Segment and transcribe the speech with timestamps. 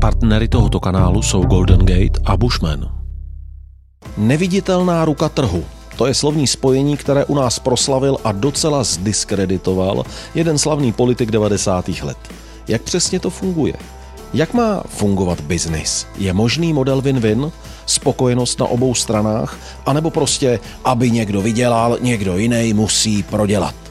[0.00, 2.90] Partnery tohoto kanálu jsou Golden Gate a Bushman.
[4.16, 5.64] Neviditelná ruka trhu.
[5.96, 11.88] To je slovní spojení, které u nás proslavil a docela zdiskreditoval jeden slavný politik 90.
[11.88, 12.18] let.
[12.68, 13.74] Jak přesně to funguje?
[14.34, 16.06] Jak má fungovat biznis?
[16.18, 17.52] Je možný model win-win?
[17.86, 19.58] Spokojenost na obou stranách?
[19.86, 23.87] A nebo prostě, aby někdo vydělal, někdo jiný musí prodělat?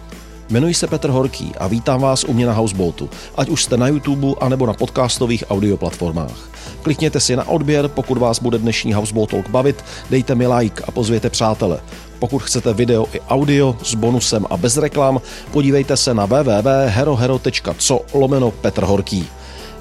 [0.50, 3.88] Jmenuji se Petr Horký a vítám vás u mě na Houseboatu, ať už jste na
[3.88, 6.50] YouTube anebo na podcastových audioplatformách.
[6.82, 10.92] Klikněte si na odběr, pokud vás bude dnešní Houseboat Talk bavit, dejte mi like a
[10.92, 11.80] pozvěte přátele.
[12.20, 15.22] Pokud chcete video i audio s bonusem a bez reklam,
[15.52, 19.28] podívejte se na www.herohero.co lomeno Petr Horký.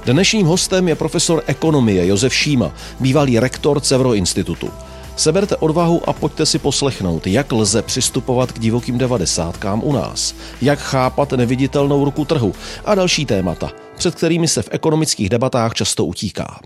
[0.04, 4.70] Dnešním hostem je profesor ekonomie Josef Šíma, bývalý rektor Cevro institutu.
[5.16, 10.78] Seberte odvahu a pojďte si poslechnout, jak lze přistupovat k divokým devadesátkám u nás, jak
[10.78, 16.60] chápat neviditelnou ruku trhu a další témata, před kterými se v ekonomických debatách často utíká.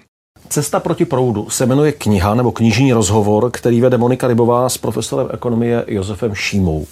[0.53, 5.29] Cesta proti proudu se jmenuje kniha nebo knižní rozhovor, který vede Monika Rybová s profesorem
[5.33, 6.87] ekonomie Josefem Šímou.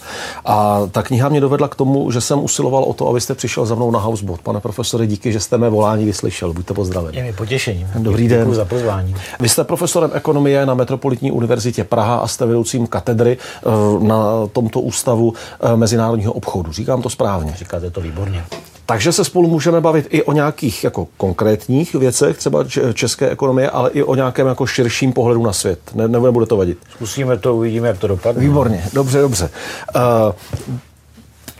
[0.44, 3.74] A ta kniha mě dovedla k tomu, že jsem usiloval o to, abyste přišel za
[3.74, 4.40] mnou na Houseboat.
[4.40, 6.52] Pane profesore, díky, že jste mé volání vyslyšel.
[6.52, 7.14] Buďte pozdraven.
[7.14, 7.88] Je mi potěšením.
[7.94, 8.40] Dobrý den.
[8.40, 9.14] Děkuji za pozvání.
[9.40, 14.80] Vy jste profesorem ekonomie na Metropolitní univerzitě Praha a jste vedoucím katedry eh, na tomto
[14.80, 16.72] ústavu eh, mezinárodního obchodu.
[16.72, 17.54] Říkám to správně.
[17.56, 18.44] Říkáte to výborně.
[18.90, 23.90] Takže se spolu můžeme bavit i o nějakých jako konkrétních věcech, třeba české ekonomie, ale
[23.90, 25.78] i o nějakém jako širším pohledu na svět.
[25.94, 26.78] Ne, nebo nebude to vadit?
[26.90, 28.42] Zkusíme to, uvidíme, jak to dopadne.
[28.42, 29.50] Výborně, dobře, dobře.
[29.96, 30.02] Uh,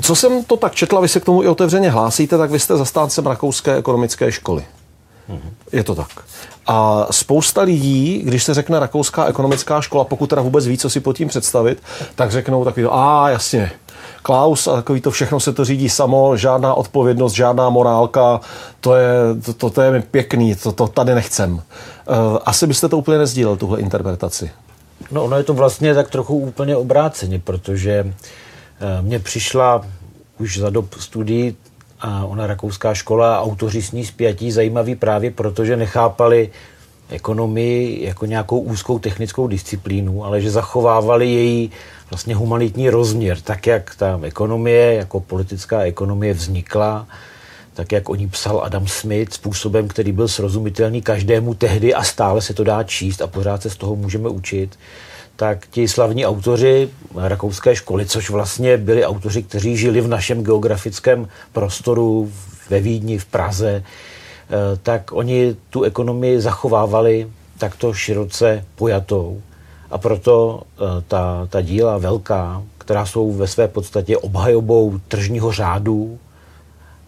[0.03, 2.77] co jsem to tak četla, vy se k tomu i otevřeně hlásíte, tak vy jste
[2.77, 4.65] zastáncem rakouské ekonomické školy.
[5.73, 6.09] Je to tak.
[6.67, 11.01] A spousta lidí, když se řekne rakouská ekonomická škola, pokud teda vůbec ví, co si
[11.01, 11.83] pod tím představit,
[12.15, 13.71] tak řeknou takový, a jasně,
[14.23, 18.41] Klaus a takový to všechno se to řídí samo, žádná odpovědnost, žádná morálka,
[18.81, 19.11] to je,
[19.45, 21.53] to, to, to je mi pěkný, to, to tady nechcem.
[21.53, 21.63] Uh,
[22.45, 24.51] asi byste to úplně nezdílel, tuhle interpretaci.
[25.11, 29.87] No ono je to vlastně tak trochu úplně obráceně, protože uh, mně přišla
[30.39, 31.57] už za dob studií
[32.01, 36.51] a ona rakouská škola a autoři s ní zpětí zajímavý právě proto, že nechápali
[37.11, 41.71] ekonomii jako nějakou úzkou technickou disciplínu, ale že zachovávali její
[42.11, 47.07] vlastně humanitní rozměr, tak jak ta ekonomie, jako politická ekonomie vznikla,
[47.75, 52.43] tak jak o ní psal Adam Smith způsobem, který byl srozumitelný každému tehdy a stále
[52.43, 54.79] se to dá číst a pořád se z toho můžeme učit,
[55.39, 61.29] tak ti slavní autoři rakouské školy, což vlastně byli autoři, kteří žili v našem geografickém
[61.53, 62.33] prostoru
[62.71, 69.43] ve Vídni, v Praze, eh, tak oni tu ekonomii zachovávali takto široce pojatou.
[69.91, 76.19] A proto eh, ta, ta díla velká, která jsou ve své podstatě obhajobou tržního řádu,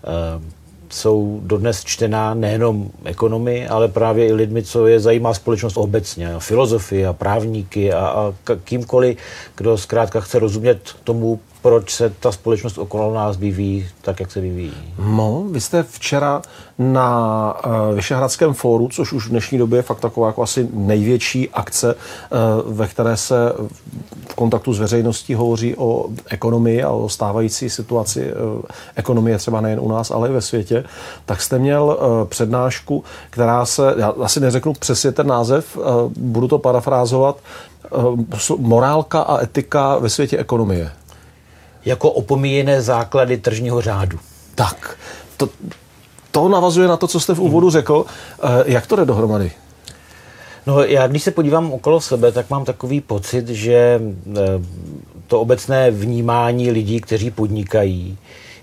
[0.05, 0.60] eh,
[0.91, 6.39] jsou dodnes čtená nejenom ekonomy, ale právě i lidmi, co je zajímá společnost obecně, a
[6.39, 8.35] filozofii a právníky a, a
[8.65, 9.19] kýmkoliv,
[9.57, 14.41] kdo zkrátka chce rozumět tomu, proč se ta společnost okolo nás vyvíjí tak, jak se
[14.41, 14.73] vyvíjí.
[14.99, 16.43] No, vy jste včera
[16.79, 21.51] na uh, Vyšehradském fóru, což už v dnešní době je fakt taková jako asi největší
[21.51, 23.53] akce, uh, ve které se
[24.29, 28.63] v kontaktu s veřejností hovoří o ekonomii a o stávající situaci uh,
[28.97, 30.85] ekonomie třeba nejen u nás, ale i ve světě,
[31.27, 35.85] tak jste měl uh, přednášku, která se, já asi neřeknu přesně ten název, uh,
[36.17, 37.37] budu to parafrázovat,
[37.97, 40.91] uh, morálka a etika ve světě ekonomie
[41.85, 44.19] jako opomíjené základy tržního řádu.
[44.55, 44.97] Tak,
[45.37, 45.49] to,
[46.31, 48.05] to navazuje na to, co jste v úvodu řekl.
[48.43, 49.53] Eh, jak to jde dohromady?
[50.67, 54.01] No já když se podívám okolo sebe, tak mám takový pocit, že
[54.37, 54.41] eh,
[55.27, 58.19] to obecné vnímání lidí, kteří podnikají,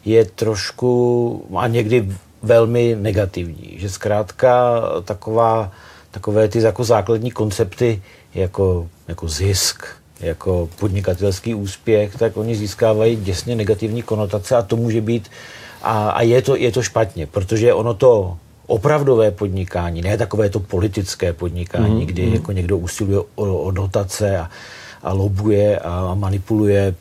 [0.05, 2.09] je trošku a někdy
[2.41, 3.75] velmi negativní.
[3.77, 5.71] Že zkrátka taková,
[6.11, 8.01] takové ty jako základní koncepty
[8.35, 9.85] jako, jako zisk,
[10.19, 15.29] jako podnikatelský úspěch, tak oni získávají děsně negativní konotace a to může být,
[15.83, 20.59] a, a je, to, je to špatně, protože ono to opravdové podnikání, ne takové to
[20.59, 22.33] politické podnikání, mm, kdy mm.
[22.33, 24.49] jako někdo usiluje o, o dotace a,
[25.03, 26.95] a lobuje a manipuluje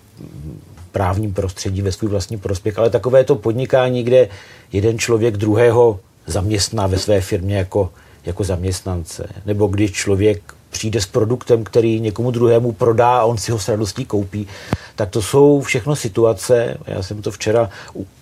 [0.92, 4.28] právním prostředí ve svůj vlastní prospěch, ale takové to podnikání, kde
[4.72, 7.90] jeden člověk druhého zaměstná ve své firmě jako,
[8.26, 13.52] jako zaměstnance, nebo když člověk přijde s produktem, který někomu druhému prodá a on si
[13.52, 14.46] ho s radostí koupí,
[14.94, 17.70] tak to jsou všechno situace, já jsem to včera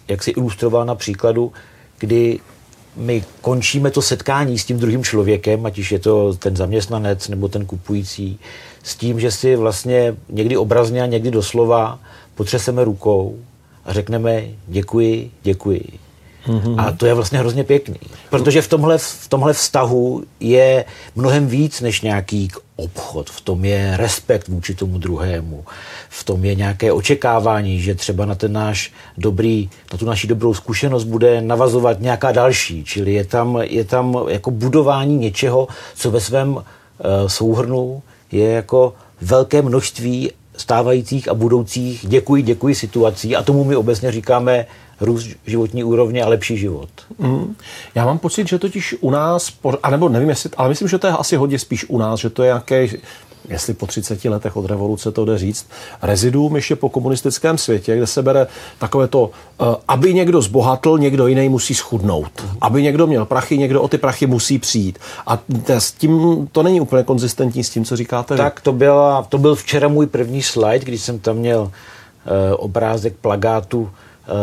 [0.09, 1.53] jak si ilustroval na příkladu,
[1.99, 2.41] kdy
[2.97, 7.49] my končíme to setkání s tím druhým člověkem, ať už je to ten zaměstnanec nebo
[7.49, 8.39] ten kupující,
[8.83, 11.99] s tím, že si vlastně někdy obrazně a někdy doslova
[12.35, 13.39] potřeseme rukou
[13.85, 16.04] a řekneme děkuji, děkuji.
[16.47, 16.75] Mm-hmm.
[16.79, 17.97] A to je vlastně hrozně pěkný.
[18.31, 20.85] Protože v tomhle, v tomhle vztahu je
[21.17, 23.31] mnohem víc než nějaký obchod.
[23.31, 25.65] V tom je respekt vůči tomu druhému.
[26.09, 30.55] V tom je nějaké očekávání, že třeba na ten náš dobrý, na tu naši dobrou
[30.55, 32.85] zkušenost bude navazovat nějaká další.
[32.85, 36.63] Čili je tam, je tam jako budování něčeho, co ve svém uh,
[37.27, 38.03] souhrnu
[38.33, 44.67] je jako velké množství stávajících a budoucích děkuji, děkuji situací a tomu my obecně říkáme
[45.01, 46.89] růst životní úrovně a lepší život.
[47.19, 47.55] Mm.
[47.95, 49.53] Já mám pocit, že totiž u nás,
[49.83, 52.43] anebo nevím, jestli, ale myslím, že to je asi hodně spíš u nás, že to
[52.43, 52.89] je nějaké
[53.49, 55.67] jestli po 30 letech od revoluce to jde říct,
[56.03, 58.47] reziduum ještě po komunistickém světě, kde se bere
[58.79, 59.31] takové to,
[59.61, 62.31] uh, aby někdo zbohatl, někdo jiný musí schudnout.
[62.37, 62.57] Uh-huh.
[62.61, 64.99] Aby někdo měl prachy, někdo o ty prachy musí přijít.
[65.27, 65.39] A
[65.69, 68.37] s tím to není úplně konzistentní s tím, co říkáte.
[68.37, 71.71] Tak to, byla, to byl včera můj první slide, když jsem tam měl uh,
[72.57, 73.91] obrázek plagátu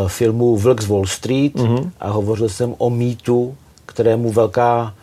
[0.07, 1.89] filmu Vlk z Wall Street uh-huh.
[1.99, 3.55] a hovořil jsem o mýtu,
[3.85, 4.93] kterému velká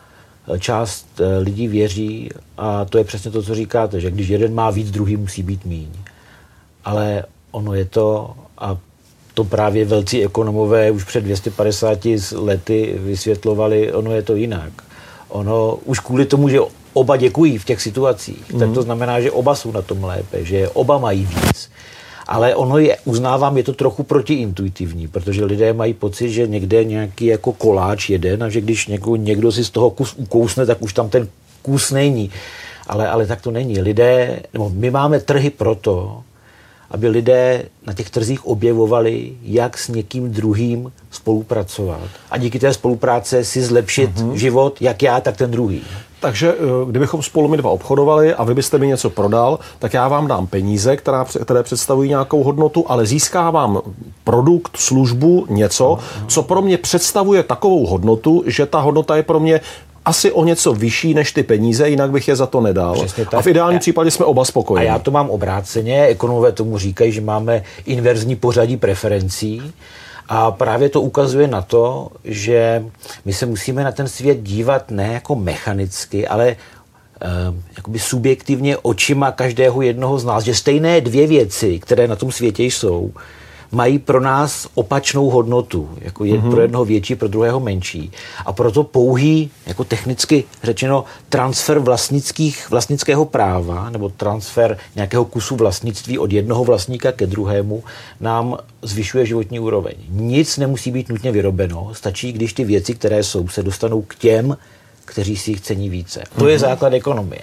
[0.59, 4.71] část eh, lidí věří a to je přesně to, co říkáte, že když jeden má
[4.71, 5.89] víc, druhý musí být míň.
[6.85, 8.77] Ale ono je to, a
[9.35, 11.99] to právě velcí ekonomové už před 250
[12.35, 14.73] lety vysvětlovali, ono je to jinak.
[15.29, 16.61] Ono už kvůli tomu, že
[16.93, 18.59] oba děkují v těch situacích, mm.
[18.59, 18.83] tak to mhm.
[18.83, 21.71] znamená, že oba jsou na tom lépe, že oba mají víc
[22.29, 27.27] ale ono je, uznávám, je to trochu protiintuitivní, protože lidé mají pocit, že někde nějaký
[27.27, 30.93] jako koláč jeden a že když někdo, někdo si z toho kus ukousne, tak už
[30.93, 31.29] tam ten
[31.63, 32.31] kus není.
[32.87, 33.81] Ale, ale tak to není.
[33.81, 36.23] Lidé, nebo my máme trhy proto,
[36.91, 42.09] aby lidé na těch trzích objevovali, jak s někým druhým spolupracovat.
[42.31, 44.33] A díky té spolupráce si zlepšit mm-hmm.
[44.33, 45.83] život, jak já, tak ten druhý.
[46.21, 46.57] Takže eh,
[46.91, 50.47] kdybychom spolu my dva obchodovali a vy byste mi něco prodal, tak já vám dám
[50.47, 53.81] peníze, která, které představují nějakou hodnotu, ale získávám
[54.25, 59.61] produkt, službu, něco, co pro mě představuje takovou hodnotu, že ta hodnota je pro mě
[60.05, 63.05] asi o něco vyšší než ty peníze, jinak bych je za to nedal.
[63.37, 64.89] A v ideálním a, případě jsme oba spokojeni.
[64.89, 69.63] A já to mám obráceně, ekonomové tomu říkají, že máme inverzní pořadí preferencí.
[70.29, 72.85] A právě to ukazuje na to, že
[73.25, 76.57] my se musíme na ten svět dívat ne jako mechanicky, ale
[77.23, 82.33] uh, jakoby subjektivně očima každého jednoho z nás, že stejné dvě věci, které na tom
[82.33, 83.13] světě jsou,
[83.73, 85.89] mají pro nás opačnou hodnotu.
[86.01, 86.51] Jako je mm-hmm.
[86.51, 88.13] pro jednoho větší, pro druhého menší.
[88.47, 96.19] A proto pouhý, jako technicky řečeno, transfer vlastnických, vlastnického práva nebo transfer nějakého kusu vlastnictví
[96.19, 97.85] od jednoho vlastníka ke druhému
[98.21, 99.95] nám zvyšuje životní úroveň.
[100.09, 104.57] Nic nemusí být nutně vyrobeno, stačí, když ty věci, které jsou, se dostanou k těm,
[105.05, 106.23] kteří si jich cení více.
[106.37, 106.47] To mm-hmm.
[106.47, 106.61] je mhm.
[106.61, 107.41] základ ekonomie.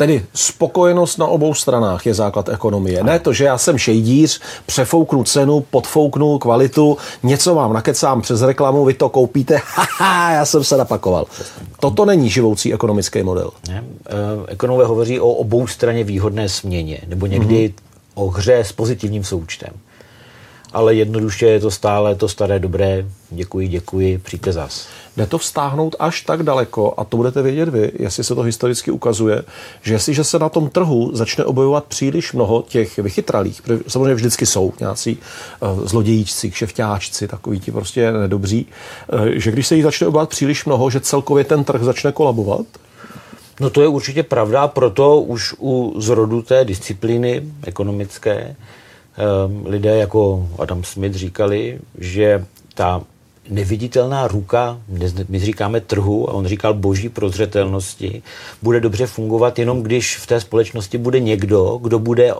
[0.00, 3.04] Tedy spokojenost na obou stranách je základ ekonomie.
[3.04, 8.84] Ne to, že já jsem šejdíř, přefouknu cenu, podfouknu kvalitu, něco vám nakecám přes reklamu,
[8.84, 11.26] vy to koupíte, haha, já jsem se napakoval.
[11.80, 13.50] Toto není živoucí ekonomický model.
[13.68, 13.84] Ne?
[14.06, 14.12] Eh,
[14.46, 17.82] ekonomové hovoří o obou straně výhodné směně, nebo někdy mm-hmm.
[18.14, 19.72] o hře s pozitivním součtem
[20.72, 24.86] ale jednoduše je to stále to staré dobré, děkuji, děkuji, přijďte zas.
[25.16, 28.90] Jde to vztáhnout až tak daleko, a to budete vědět vy, jestli se to historicky
[28.90, 29.42] ukazuje,
[29.82, 34.46] že jestliže se na tom trhu začne objevovat příliš mnoho těch vychytralých, protože samozřejmě vždycky
[34.46, 35.18] jsou nějací
[35.60, 38.66] uh, zlodějíčci, kšefťáčci, takový ti prostě nedobří,
[39.12, 42.66] uh, že když se jich začne objevovat příliš mnoho, že celkově ten trh začne kolabovat?
[43.60, 48.56] No to je určitě pravda, proto už u zrodu té disciplíny ekonomické
[49.20, 52.44] Ehm, lidé jako Adam Smith říkali, že
[52.74, 53.02] ta
[53.50, 54.78] neviditelná ruka,
[55.28, 58.22] my říkáme trhu, a on říkal boží prozřetelnosti,
[58.62, 62.34] bude dobře fungovat jenom když v té společnosti bude někdo, kdo bude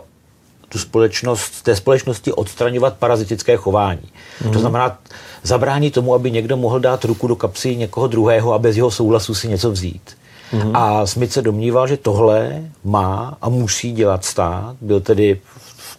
[0.69, 4.01] tu společnost, té společnosti odstraňovat parazitické chování.
[4.01, 4.43] Mm.
[4.43, 4.59] To mhm.
[4.59, 4.97] znamená
[5.43, 9.35] zabránit tomu, aby někdo mohl dát ruku do kapsy někoho druhého a bez jeho souhlasu
[9.35, 10.17] si něco vzít.
[10.53, 10.75] Mm.
[10.75, 14.75] A Smith se domníval, že tohle má a musí dělat stát.
[14.81, 15.39] Byl tedy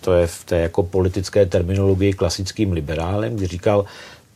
[0.00, 3.84] to je v té jako politické terminologii klasickým liberálem, kdy říkal,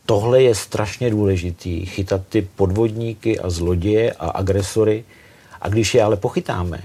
[0.07, 5.03] tohle je strašně důležitý, chytat ty podvodníky a zloděje a agresory.
[5.61, 6.81] A když je ale pochytáme,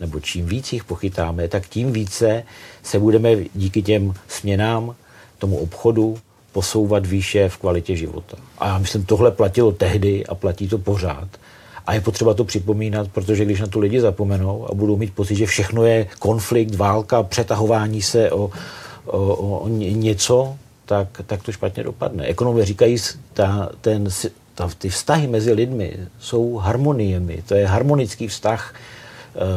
[0.00, 2.42] nebo čím víc jich pochytáme, tak tím více
[2.82, 4.94] se budeme díky těm směnám,
[5.38, 6.18] tomu obchodu,
[6.52, 8.36] posouvat výše v kvalitě života.
[8.58, 11.28] A já myslím, tohle platilo tehdy a platí to pořád.
[11.86, 15.36] A je potřeba to připomínat, protože když na to lidi zapomenou a budou mít pocit,
[15.36, 18.50] že všechno je konflikt, válka, přetahování se o,
[19.06, 22.24] o, o něco, tak, tak to špatně dopadne.
[22.24, 22.96] Ekonomové říkají,
[23.32, 24.08] ta, ten,
[24.54, 27.42] ta, ty vztahy mezi lidmi jsou harmoniemi.
[27.48, 28.74] To je harmonický vztah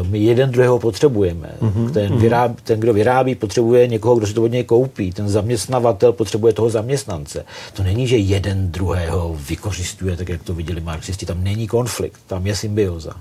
[0.10, 1.50] my jeden druhého potřebujeme.
[1.62, 1.92] Mm-hmm.
[1.92, 5.12] Ten, vyrábí, ten, kdo vyrábí, potřebuje někoho, kdo si to od něj koupí.
[5.12, 7.46] Ten zaměstnavatel potřebuje toho zaměstnance.
[7.74, 11.26] To není, že jeden druhého vykořistuje, tak jak to viděli marxisti.
[11.26, 13.14] Tam není konflikt, tam je symbioza.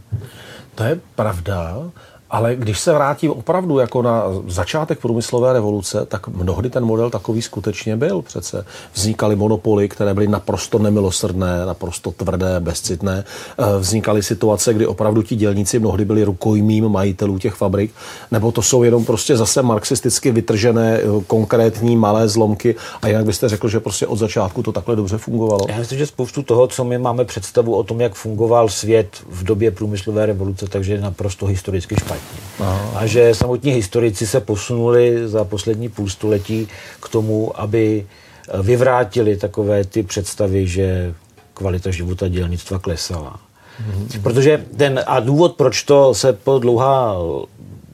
[0.75, 1.83] To je pravda.
[2.31, 7.43] Ale když se vrátím opravdu jako na začátek průmyslové revoluce, tak mnohdy ten model takový
[7.43, 8.23] skutečně byl.
[8.23, 13.25] Přece vznikaly monopoly, které byly naprosto nemilosrdné, naprosto tvrdé, bezcitné.
[13.59, 17.91] Eh, vznikaly situace, kdy opravdu ti dělníci mnohdy byli rukojmím majitelů těch fabrik,
[18.31, 22.75] nebo to jsou jenom prostě zase marxisticky vytržené eh, konkrétní malé zlomky.
[23.03, 25.67] A jinak byste řekl, že prostě od začátku to takhle dobře fungovalo.
[25.69, 29.45] Já myslím, že spoustu toho, co my máme představu o tom, jak fungoval svět v
[29.45, 32.39] době průmyslové revoluce, takže je naprosto historicky špatně špatně.
[32.61, 32.93] Aha.
[32.95, 36.69] A že samotní historici se posunuli za poslední půlstoletí
[37.01, 38.07] k tomu, aby
[38.49, 41.15] eh, vyvrátili takové ty představy, že
[41.55, 43.41] kvalita života dělnictva klesala.
[43.79, 44.23] Mm-hmm.
[44.23, 47.15] Protože ten, a důvod, proč to se po dlouhá,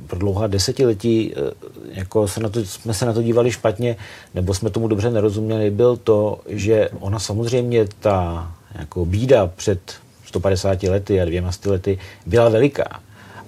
[0.07, 3.97] po dlouhá desetiletí eh, jako se na to, jsme se na to dívali špatně,
[4.35, 9.81] nebo jsme tomu dobře nerozuměli, byl to, že ona samozřejmě ta jako bída před
[10.27, 13.01] 150 lety a dvěma lety byla veliká.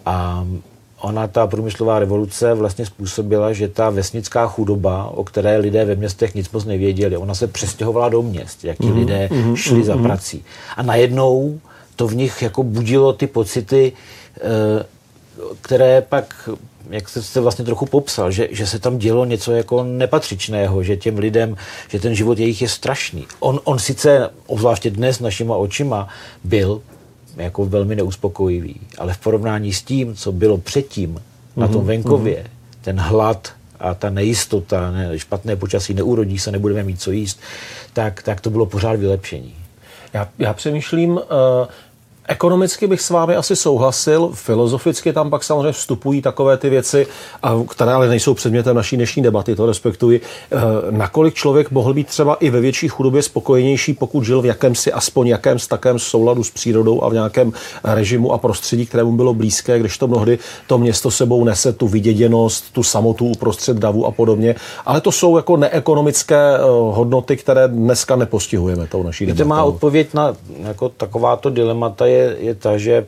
[0.07, 0.47] A
[1.01, 6.35] ona, ta průmyslová revoluce, vlastně způsobila, že ta vesnická chudoba, o které lidé ve městech
[6.35, 8.99] nic moc nevěděli, ona se přestěhovala do měst, jak ti mm-hmm.
[8.99, 9.55] lidé mm-hmm.
[9.55, 9.85] šli mm-hmm.
[9.85, 10.05] za mhm.
[10.05, 10.45] prací.
[10.77, 11.61] A najednou
[11.97, 13.93] to v nich jako budilo ty pocity,
[14.37, 14.41] eh,
[15.61, 16.49] které pak
[16.91, 21.19] jak jste vlastně trochu popsal, že, že se tam dělo něco jako nepatřičného, že těm
[21.19, 21.57] lidem,
[21.89, 23.27] že ten život jejich je strašný.
[23.41, 26.09] On, on sice, obzvláště dnes našima očima,
[26.45, 26.83] byl
[27.37, 28.81] jako velmi neuspokojivý.
[28.99, 31.61] Ale v porovnání s tím, co bylo předtím mm-hmm.
[31.61, 32.77] na tom mhm, venkově, mm-hmm.
[32.81, 37.41] ten hlad a ta nejistota, ne, špatné počasí, neurodí se, nebudeme mít co jíst,
[37.93, 39.55] tak, tak to bylo pořád vylepšení.
[40.13, 41.21] Já, já přemýšlím, uh,
[42.29, 47.07] Ekonomicky bych s vámi asi souhlasil, filozoficky tam pak samozřejmě vstupují takové ty věci,
[47.69, 50.21] které ale nejsou předmětem naší dnešní debaty, to respektuji.
[50.53, 50.57] Eh,
[50.91, 55.27] nakolik člověk mohl být třeba i ve větší chudobě spokojenější, pokud žil v jakémsi aspoň
[55.27, 57.53] jakém takém souladu s přírodou a v nějakém
[57.85, 62.73] režimu a prostředí, kterému bylo blízké, když to mnohdy to město sebou nese tu vyděděnost,
[62.73, 64.55] tu samotu uprostřed davu a podobně.
[64.87, 69.43] Ale to jsou jako neekonomické eh, hodnoty, které dneska nepostihujeme tou naší debatou.
[69.43, 73.07] To má odpověď na jako takováto dilemata je je, je ta, že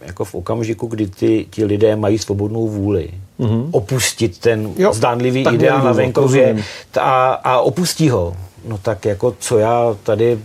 [0.00, 3.68] jako v okamžiku, kdy ty, ti lidé mají svobodnou vůli mm-hmm.
[3.70, 6.56] opustit ten jo, zdánlivý ideál na venkově
[7.00, 8.36] a, a opustí ho,
[8.68, 10.38] no tak jako co já tady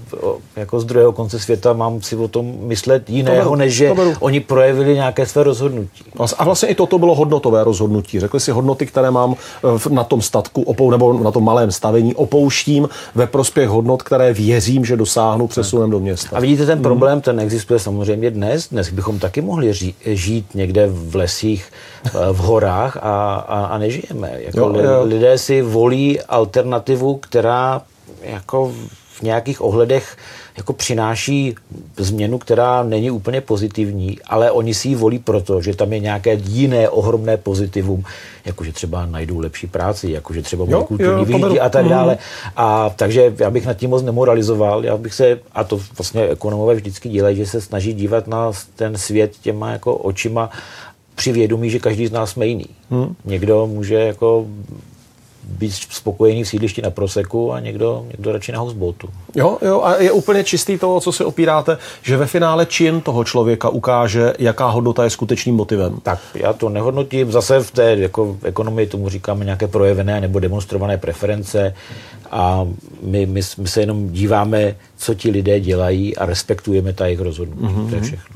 [0.55, 4.39] jako z druhého konce světa mám si o tom myslet jiného, to než že oni
[4.39, 6.03] projevili nějaké své rozhodnutí.
[6.37, 8.19] A vlastně i toto bylo hodnotové rozhodnutí.
[8.19, 9.35] Řekli si hodnoty, které mám
[9.85, 14.33] eh, na tom statku opou, nebo na tom malém stavení, opouštím ve prospěch hodnot, které
[14.33, 16.37] věřím, že dosáhnu přesunem do města.
[16.37, 17.21] A vidíte, ten problém, hmm.
[17.21, 18.69] ten existuje samozřejmě dnes.
[18.69, 19.73] Dnes bychom taky mohli
[20.05, 21.71] žít někde v lesích,
[22.31, 24.31] v horách a, a, a nežijeme.
[24.37, 25.03] Jako jo, jo.
[25.03, 27.81] Lidé si volí alternativu, která
[28.21, 28.71] jako
[29.17, 30.17] v nějakých ohledech
[30.57, 31.55] jako přináší
[31.97, 36.33] změnu, která není úplně pozitivní, ale oni si ji volí proto, že tam je nějaké
[36.33, 38.03] jiné ohromné pozitivum,
[38.45, 41.89] jakože třeba najdou lepší práci, jakože třeba mají kulturní vyhlídky a tak mhm.
[41.89, 42.17] dále.
[42.55, 46.75] A takže já bych nad tím moc nemoralizoval, já bych se, a to vlastně ekonomové
[46.75, 50.49] vždycky dělají, že se snaží dívat na ten svět těma jako očima
[51.15, 52.65] při vědomí, že každý z nás jsme jiný.
[52.89, 53.15] Hmm.
[53.25, 54.45] Někdo může jako
[55.49, 59.09] být spokojený v sídlišti na Proseku a někdo, někdo radši na houseboatu.
[59.35, 63.23] Jo, jo, a je úplně čistý to, co se opíráte, že ve finále čin toho
[63.23, 65.99] člověka ukáže, jaká hodnota je skutečným motivem.
[66.03, 67.31] Tak, já to nehodnotím.
[67.31, 71.75] Zase v té jako v ekonomii tomu říkáme nějaké projevené nebo demonstrované preference
[72.31, 72.67] a
[73.01, 77.75] my, my, my se jenom díváme, co ti lidé dělají a respektujeme ta jejich rozhodnutí.
[77.75, 77.89] Mm-hmm.
[77.89, 78.35] To je všechno.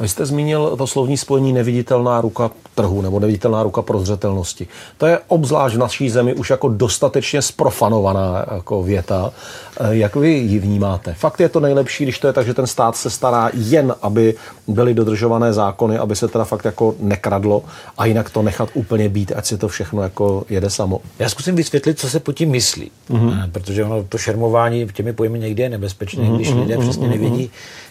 [0.00, 4.68] Vy jste zmínil to slovní spojení neviditelná ruka trhu nebo neviditelná ruka prozřetelnosti.
[4.98, 9.32] To je obzvlášť v naší zemi už jako dostatečně sprofanovaná jako věta.
[9.80, 11.14] Eh, jak vy ji vnímáte?
[11.14, 14.34] Fakt je to nejlepší, když to je tak, že ten stát se stará jen, aby
[14.68, 17.62] byly dodržované zákony, aby se teda fakt jako nekradlo
[17.98, 21.00] a jinak to nechat úplně být, ať si to všechno jako jede samo.
[21.18, 23.50] Já zkusím vysvětlit, co se po tím myslí, mm-hmm.
[23.52, 26.36] protože ono to šermování těmi pojmy někdy je nebezpečné, mm-hmm.
[26.36, 26.82] když lidé mm-hmm.
[26.82, 27.50] přesně mhm, nevědí,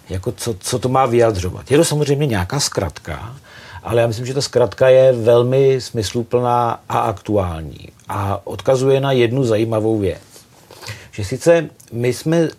[0.09, 1.71] jako co, co to má vyjadřovat.
[1.71, 3.35] Je to samozřejmě nějaká zkratka,
[3.83, 9.43] ale já myslím, že ta zkratka je velmi smysluplná a aktuální a odkazuje na jednu
[9.43, 10.21] zajímavou věc.
[11.11, 12.49] Že sice my jsme e,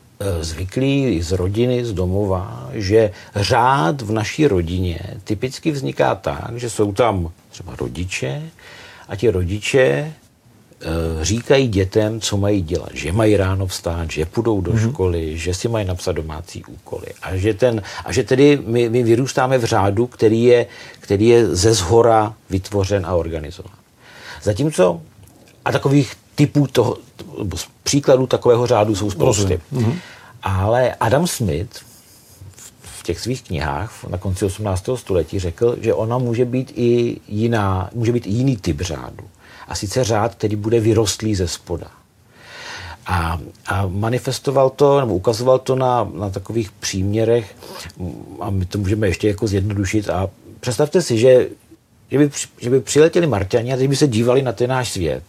[0.45, 6.93] zvyklí z rodiny, z domova, že řád v naší rodině typicky vzniká tak, že jsou
[6.93, 8.43] tam třeba rodiče
[9.09, 10.13] a ti rodiče
[11.23, 12.91] říkají dětem, co mají dělat.
[12.95, 14.91] Že mají ráno vstát, že půjdou do mm-hmm.
[14.91, 17.07] školy, že si mají napsat domácí úkoly.
[17.23, 20.67] A že, ten, a že tedy my, my vyrůstáme v řádu, který je,
[21.01, 23.77] který je ze zhora vytvořen a organizován.
[24.43, 25.01] Zatímco,
[25.65, 26.97] a takových typů toho,
[27.83, 29.61] příkladů takového řádu jsou spousty.
[29.73, 29.95] Mm-hmm.
[30.43, 31.83] Ale Adam Smith
[32.83, 34.89] v těch svých knihách na konci 18.
[34.95, 39.25] století řekl, že ona může být i jiná, může být i jiný typ řádu.
[39.71, 41.87] A sice řád, který bude vyrostlý ze spoda.
[43.07, 47.57] A, a manifestoval to, nebo ukazoval to na, na takových příměrech,
[48.41, 50.11] a my to můžeme ještě jako zjednodušit.
[50.11, 51.49] A představte si, že,
[52.11, 55.25] že, by, že by přiletěli Marťani a teď by se dívali na ten náš svět.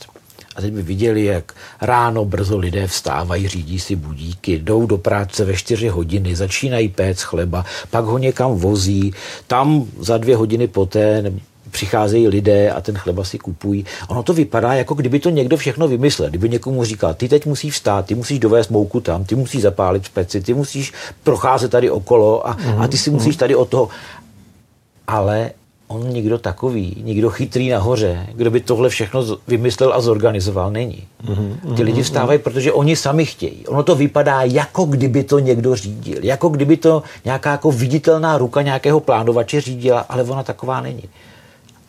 [0.56, 5.46] A teď by viděli, jak ráno brzo lidé vstávají, řídí si budíky, jdou do práce
[5.46, 9.14] ve čtyři hodiny, začínají péct chleba, pak ho někam vozí,
[9.48, 11.32] tam za dvě hodiny poté
[11.72, 13.86] přicházejí lidé a ten chleba si kupují.
[14.08, 16.30] Ono to vypadá, jako kdyby to někdo všechno vymyslel.
[16.30, 20.10] Kdyby někomu říkal, ty teď musíš vstát, ty musíš dovést mouku tam, ty musíš zapálit
[20.10, 23.40] peci, ty musíš procházet tady okolo a, a ty si mhm, musíš mhm.
[23.40, 23.90] tady od toho.
[25.08, 25.52] Ale
[25.92, 31.04] on nikdo takový, nikdo chytrý nahoře, kdo by tohle všechno vymyslel a zorganizoval, není.
[31.26, 33.68] Mm-hmm, Ty lidi vstávají, protože oni sami chtějí.
[33.68, 38.62] Ono to vypadá, jako kdyby to někdo řídil, jako kdyby to nějaká jako viditelná ruka
[38.62, 41.04] nějakého plánovače řídila, ale ona taková není.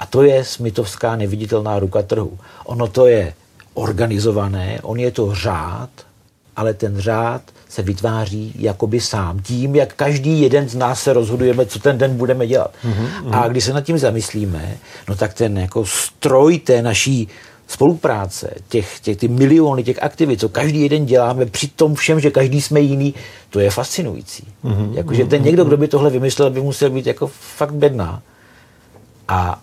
[0.02, 2.38] A to je smitovská neviditelná ruka trhu.
[2.64, 3.34] Ono to je
[3.74, 5.90] organizované, on je to řád,
[6.56, 9.40] ale ten řád se vytváří jakoby sám.
[9.40, 12.74] Tím, jak každý jeden z nás se rozhodujeme, co ten den budeme dělat.
[12.84, 13.38] Mm-hmm.
[13.38, 14.76] A když se nad tím zamyslíme,
[15.08, 17.28] no tak ten jako stroj té naší
[17.66, 22.30] spolupráce, těch, těch, ty miliony těch aktivit, co každý jeden děláme, při tom všem, že
[22.30, 23.14] každý jsme jiný,
[23.50, 24.48] to je fascinující.
[24.64, 24.92] Mm-hmm.
[24.94, 28.22] Jakože ten někdo, kdo by tohle vymyslel, by musel být jako fakt bedná.
[29.28, 29.62] A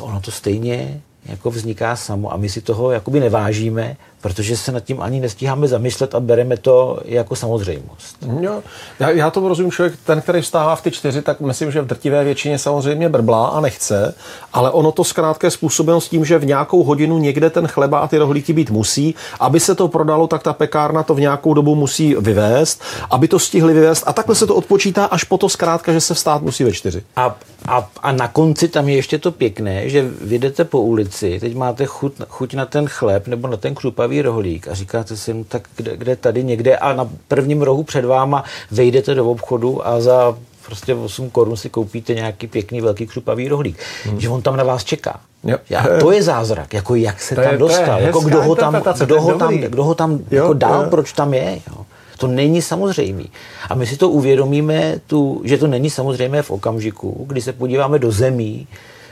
[0.00, 4.80] ono to stejně jako vzniká samo a my si toho jakoby nevážíme, protože se nad
[4.80, 8.16] tím ani nestíháme zamyslet a bereme to jako samozřejmost.
[8.40, 8.62] Jo,
[9.00, 11.86] já, já to rozumím, člověk, ten, který vstává v ty čtyři, tak myslím, že v
[11.86, 14.14] drtivé většině samozřejmě brblá a nechce,
[14.52, 17.98] ale ono to zkrátka je způsobeno s tím, že v nějakou hodinu někde ten chleba
[17.98, 19.14] a ty rohlíky být musí.
[19.40, 23.38] Aby se to prodalo, tak ta pekárna to v nějakou dobu musí vyvést, aby to
[23.38, 26.64] stihli vyvést a takhle se to odpočítá až po to zkrátka, že se vstát musí
[26.64, 27.02] ve čtyři.
[27.16, 27.36] A,
[27.68, 31.86] a, a na konci tam je ještě to pěkné, že vyjdete po ulici, teď máte
[31.86, 35.44] chuť, chuť na ten chléb nebo na ten křupavý kávový rohlík a říkáte si, no,
[35.44, 40.00] tak kde, kde tady někde a na prvním rohu před váma vejdete do obchodu a
[40.00, 43.78] za prostě 8 korun si koupíte nějaký pěkný velký křupavý rohlík.
[44.04, 44.20] Hmm.
[44.20, 45.20] Že on tam na vás čeká.
[45.44, 45.58] Jo.
[45.70, 48.82] Já, to je zázrak, jako jak se to tam je, dostal, jako kdo ho tam,
[49.04, 50.90] kdo ho tam, kdo ho tam jo, jako dál, jo.
[50.90, 51.60] proč tam je.
[51.70, 51.86] Jo.
[52.18, 53.24] To není samozřejmé.
[53.68, 57.98] A my si to uvědomíme, tu, že to není samozřejmé v okamžiku, kdy se podíváme
[57.98, 58.66] do zemí,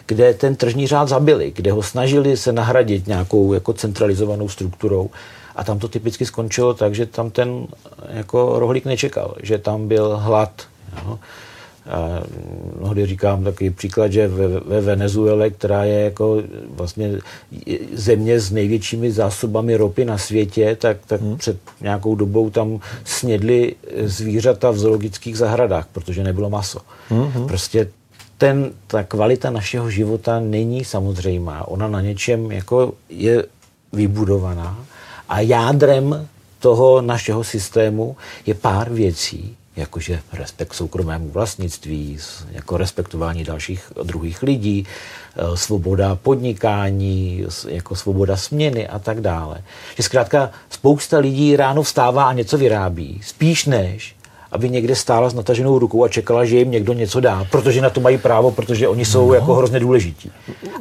[0.07, 5.11] kde ten tržní řád zabili, kde ho snažili se nahradit nějakou jako centralizovanou strukturou.
[5.57, 7.67] A tam to typicky skončilo tak, že tam ten
[8.09, 10.63] jako rohlík nečekal, že tam byl hlad.
[11.07, 11.19] Jo.
[11.91, 12.23] A
[12.81, 17.19] mnohdy říkám takový příklad, že ve, ve Venezuele, která je jako vlastně
[17.93, 21.37] země s největšími zásobami ropy na světě, tak, tak hmm.
[21.37, 26.81] před nějakou dobou tam snědli zvířata v zoologických zahradách, protože nebylo maso.
[27.09, 27.47] Hmm.
[27.47, 27.89] Prostě
[28.43, 31.69] ten, ta kvalita našeho života není samozřejmá.
[31.69, 33.45] Ona na něčem jako je
[33.93, 34.85] vybudovaná
[35.29, 36.29] a jádrem
[36.59, 42.19] toho našeho systému je pár věcí, jakože respekt soukromému vlastnictví,
[42.51, 49.63] jako respektování dalších druhých lidí, e, svoboda podnikání, jako svoboda směny a tak dále.
[49.97, 54.17] Že zkrátka spousta lidí ráno vstává a něco vyrábí, spíš než
[54.53, 57.91] aby někde stála s nataženou rukou a čekala, že jim někdo něco dá, protože na
[57.91, 59.35] to mají právo, protože oni jsou no.
[59.35, 60.31] jako hrozně důležití.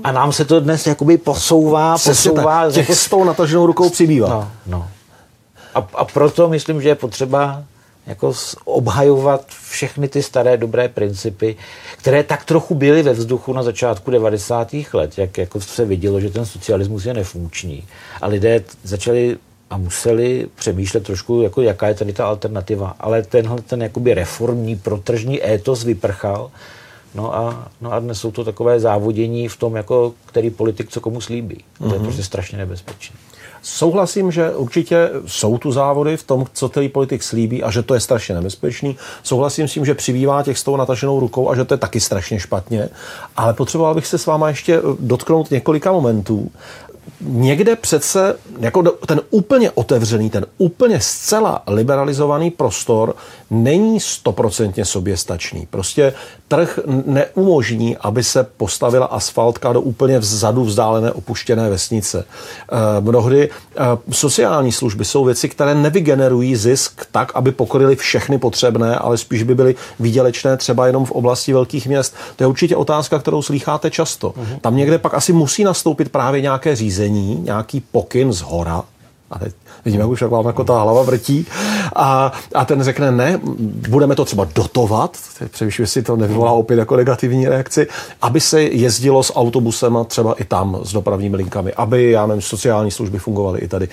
[0.03, 2.71] A nám se to dnes jakoby posouvá, posouvá.
[2.71, 2.95] Těch jako...
[2.95, 4.29] s tou nataženou rukou přibývá.
[4.29, 4.87] No, no.
[5.75, 7.63] A, a proto myslím, že je potřeba
[8.07, 8.33] jako
[8.65, 11.55] obhajovat všechny ty staré dobré principy,
[11.97, 14.73] které tak trochu byly ve vzduchu na začátku 90.
[14.93, 17.87] let, jak jako se vidělo, že ten socialismus je nefunkční.
[18.21, 19.37] A lidé začali
[19.71, 22.95] a museli přemýšlet trošku, jako jaká je tady ta alternativa.
[22.99, 26.51] Ale tenhle ten jakoby reformní, protržní étos vyprchal.
[27.15, 31.01] No a, no a dnes jsou to takové závodění v tom, jako který politik co
[31.01, 31.55] komu slíbí.
[31.55, 31.87] Mm-hmm.
[31.87, 32.03] To je mhm.
[32.03, 33.15] prostě strašně nebezpečné.
[33.63, 37.93] Souhlasím, že určitě jsou tu závody v tom, co který politik slíbí a že to
[37.93, 38.97] je strašně nebezpečný.
[39.23, 41.99] Souhlasím s tím, že přibývá těch s tou nataženou rukou a že to je taky
[41.99, 42.89] strašně špatně.
[43.37, 46.51] Ale potřeboval bych se s váma ještě dotknout několika momentů
[47.21, 53.15] někde přece jako ten úplně otevřený, ten úplně zcela liberalizovaný prostor
[53.49, 55.67] není stoprocentně soběstačný.
[55.69, 56.13] Prostě
[56.47, 62.19] trh neumožní, aby se postavila asfaltka do úplně vzadu vzdálené opuštěné vesnice.
[62.19, 63.49] E, mnohdy e,
[64.11, 69.55] sociální služby jsou věci, které nevygenerují zisk tak, aby pokryly všechny potřebné, ale spíš by
[69.55, 72.15] byly výdělečné třeba jenom v oblasti velkých měst.
[72.35, 74.29] To je určitě otázka, kterou slýcháte často.
[74.29, 74.59] Uh-huh.
[74.61, 78.83] Tam někde pak asi musí nastoupit právě nějaké řízení, nějaký pokyn z hora,
[79.31, 79.53] a teď
[79.85, 81.45] vidíme, už jak vám jako ta hlava vrtí.
[81.95, 83.39] A, a ten řekne, ne,
[83.89, 85.17] budeme to třeba dotovat,
[85.51, 87.87] převyšuje si to nevyvolá opět jako negativní reakci,
[88.21, 92.41] aby se jezdilo s autobusem a třeba i tam s dopravními linkami, aby, já nevím,
[92.41, 93.89] sociální služby fungovaly i tady.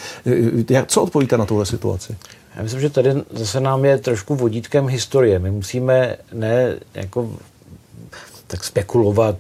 [0.71, 2.17] Jak, co odpovíte na tuhle situaci?
[2.57, 5.39] Já myslím, že tady zase nám je trošku vodítkem historie.
[5.39, 7.31] My musíme ne jako
[8.47, 9.37] tak spekulovat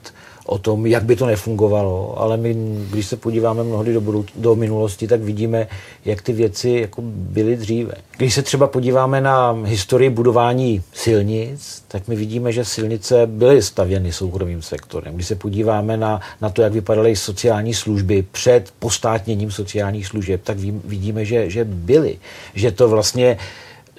[0.48, 2.56] o tom, jak by to nefungovalo, ale my,
[2.90, 5.66] když se podíváme mnohdy do, budou, do minulosti, tak vidíme,
[6.04, 7.92] jak ty věci jako byly dříve.
[8.16, 14.12] Když se třeba podíváme na historii budování silnic, tak my vidíme, že silnice byly stavěny
[14.12, 15.14] soukromým sektorem.
[15.14, 20.58] Když se podíváme na, na to, jak vypadaly sociální služby před postátněním sociálních služeb, tak
[20.84, 22.18] vidíme, že, že byly.
[22.54, 23.38] Že to vlastně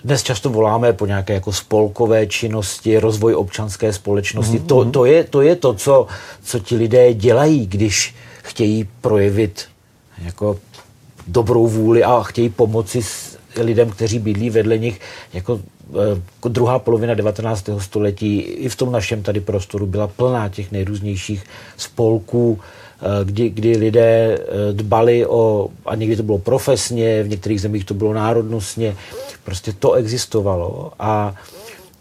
[0.04, 4.60] dnes často voláme po nějaké jako spolkové činnosti, rozvoj občanské společnosti.
[4.60, 4.66] Mm-hmm.
[4.66, 6.08] To, to, je, to je to, co,
[6.44, 9.66] co ti lidé dělají, když chtějí projevit
[10.24, 10.60] jako
[11.28, 15.00] dobrou vůli a chtějí pomoci s lidem, kteří bydlí vedle nich.
[15.34, 15.60] Jako
[16.46, 17.70] e, druhá polovina 19.
[17.78, 21.44] století i v tom našem tady prostoru byla plná těch nejrůznějších
[21.78, 22.89] spolků, Eh,
[23.24, 27.94] kdy, kdy lidé eh, dbali o, a někdy to bylo profesně, v některých zemích to
[27.94, 28.96] bylo národnostně,
[29.44, 31.36] prostě to existovalo a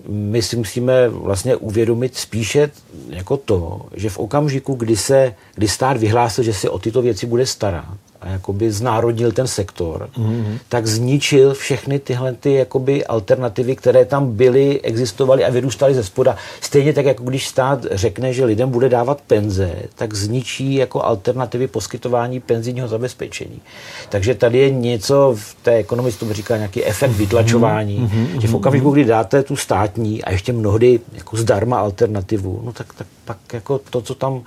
[0.08, 2.70] my si musíme vlastně uvědomit spíše
[3.08, 7.26] jako to, že v okamžiku, kdy se, kdy stát vyhlásil, že se o tyto věci
[7.26, 10.58] bude starat, a jakoby znárodnil ten sektor, mm-hmm.
[10.68, 16.36] tak zničil všechny tyhle ty jakoby alternativy, které tam byly, existovaly a vyrůstaly ze spoda.
[16.60, 21.66] Stejně tak, jako když stát řekne, že lidem bude dávat penze, tak zničí jako alternativy
[21.66, 23.60] poskytování penzijního zabezpečení.
[24.08, 27.18] Takže tady je něco v té ekonomii, to říká nějaký efekt mhm.
[27.18, 28.40] vytlačování, mm-hmm.
[28.40, 32.94] že v okamžiku, kdy dáte tu státní a ještě mnohdy jako zdarma alternativu, no tak,
[32.94, 34.42] tak pak jako to, co tam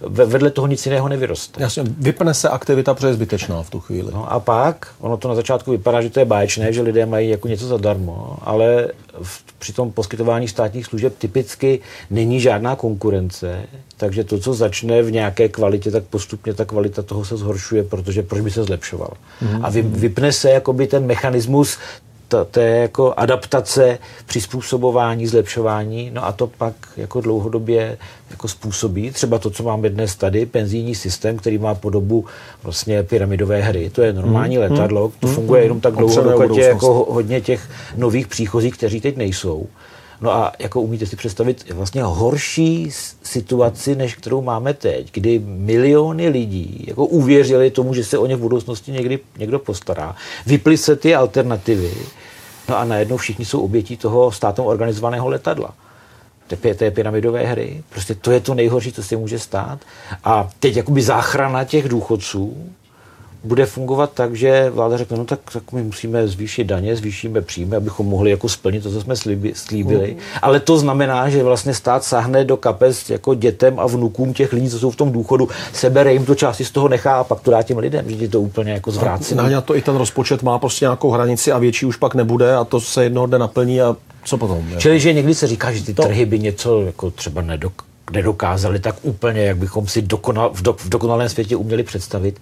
[0.00, 1.62] vedle toho nic jiného nevyroste.
[1.62, 4.08] Jasně, vypne se aktivita, protože je zbytečná v tu chvíli.
[4.12, 7.28] No a pak, ono to na začátku vypadá, že to je báječné, že lidé mají
[7.28, 8.88] jako něco zadarmo, ale
[9.22, 11.80] v, při tom poskytování státních služeb typicky
[12.10, 13.62] není žádná konkurence,
[13.96, 18.22] takže to, co začne v nějaké kvalitě, tak postupně ta kvalita toho se zhoršuje, protože
[18.22, 19.10] proč by se zlepšoval.
[19.42, 19.60] Mm-hmm.
[19.62, 21.78] A vy, vypne se jakoby ten mechanismus
[22.28, 27.98] to, to je jako adaptace, přizpůsobování, zlepšování, no a to pak jako dlouhodobě
[28.30, 32.24] jako způsobí třeba to, co máme dnes tady, penzijní systém, který má podobu
[32.62, 33.90] vlastně pyramidové hry.
[33.90, 37.40] To je normální hmm, letadlo, to hmm, funguje jenom tak dlouho, dokud je jako hodně
[37.40, 39.66] těch nových příchozích, kteří teď nejsou.
[40.20, 42.88] No a jako umíte si představit vlastně horší
[43.22, 48.36] situaci, než kterou máme teď, kdy miliony lidí jako uvěřili tomu, že se o ně
[48.36, 50.16] v budoucnosti někdy někdo postará.
[50.46, 51.92] Vyply se ty alternativy,
[52.68, 55.74] no a najednou všichni jsou obětí toho státem organizovaného letadla
[56.46, 57.82] té, té pyramidové hry.
[57.90, 59.78] Prostě to je to nejhorší, co se může stát.
[60.24, 62.72] A teď jakoby záchrana těch důchodců
[63.46, 67.76] bude fungovat tak, že vláda řekne, no tak, tak my musíme zvýšit daně, zvýšíme příjmy,
[67.76, 70.12] abychom mohli jako splnit to, co jsme slíbi, slíbili.
[70.12, 70.18] Mm.
[70.42, 74.70] Ale to znamená, že vlastně stát sáhne do kapes jako dětem a vnukům těch lidí,
[74.70, 77.50] co jsou v tom důchodu, sebere jim to části z toho nechá a pak to
[77.50, 79.50] dá těm lidem, že je to úplně jako zvrácené.
[79.50, 82.64] Na to i ten rozpočet má prostě nějakou hranici a větší už pak nebude a
[82.64, 84.64] to se jednoho dne naplní a co potom?
[84.78, 86.02] Čili, že někdy se říká, že ty to...
[86.02, 90.72] trhy by něco jako třeba nedok, nedokázali tak úplně, jak bychom si dokonal, v, do,
[90.72, 92.40] v dokonalém světě uměli představit.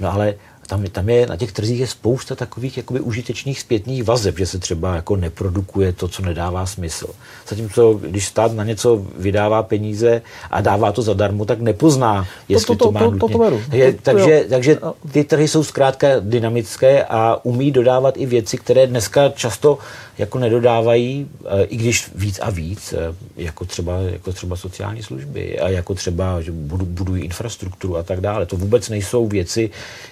[0.00, 0.34] No ale
[0.66, 4.58] tam, tam je, na těch trzích je spousta takových jakoby užitečných zpětných vazeb, že se
[4.58, 7.06] třeba jako neprodukuje to, co nedává smysl.
[7.48, 12.84] Zatímco, když stát na něco vydává peníze a dává to zadarmo, tak nepozná, jestli to,
[12.84, 14.78] to, to, to má to, to, to, to je, takže, takže
[15.12, 19.78] ty trhy jsou zkrátka dynamické a umí dodávat i věci, které dneska často
[20.18, 25.58] jako nedodávají, eh, i když víc a víc, eh, jako třeba, jako třeba sociální služby
[25.58, 28.46] a jako třeba, že budují infrastrukturu a tak dále.
[28.46, 29.70] To vůbec nejsou věci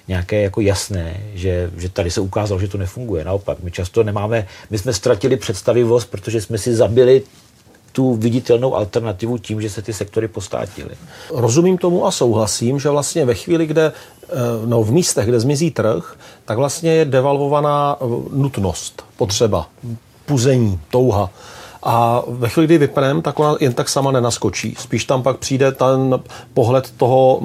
[0.08, 3.24] nějaké jako jasné, že, že tady se ukázalo, že to nefunguje.
[3.24, 7.22] Naopak, my často nemáme, my jsme ztratili představivost, protože jsme si zabili
[7.92, 10.94] tu viditelnou alternativu tím, že se ty sektory postátily.
[11.30, 14.26] Rozumím tomu a souhlasím, že vlastně ve chvíli, kde eh,
[14.66, 17.96] no, v místech, kde zmizí trh, tak vlastně je devalvovaná
[18.32, 19.68] nutnost, potřeba,
[20.26, 21.30] puzení, touha.
[21.84, 24.74] A ve chvíli, kdy vypnem, tak ona jen tak sama nenaskočí.
[24.78, 26.20] Spíš tam pak přijde ten
[26.54, 27.40] pohled toho,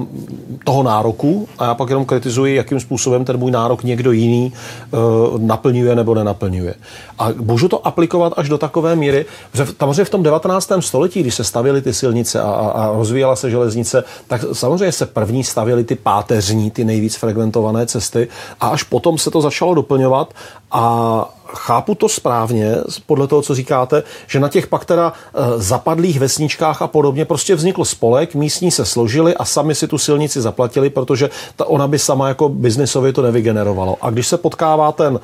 [0.63, 4.53] toho nároku a já pak jenom kritizuji, jakým způsobem ten můj nárok někdo jiný
[4.91, 6.75] uh, naplňuje nebo nenaplňuje.
[7.19, 10.71] A můžu to aplikovat až do takové míry, že samozřejmě v tom 19.
[10.79, 15.05] století, když se stavěly ty silnice a, a, a rozvíjela se železnice, tak samozřejmě se
[15.05, 18.27] první stavěly ty páteřní, ty nejvíc frekventované cesty
[18.59, 20.33] a až potom se to začalo doplňovat
[20.71, 26.19] a chápu to správně, podle toho, co říkáte, že na těch pak teda eh, zapadlých
[26.19, 30.89] vesničkách a podobně prostě vznikl spolek, místní se složili a sami si tu silnici zaplatili,
[30.89, 33.97] protože ta, ona by sama jako biznisově to nevygenerovalo.
[34.01, 35.19] A když se potkává ten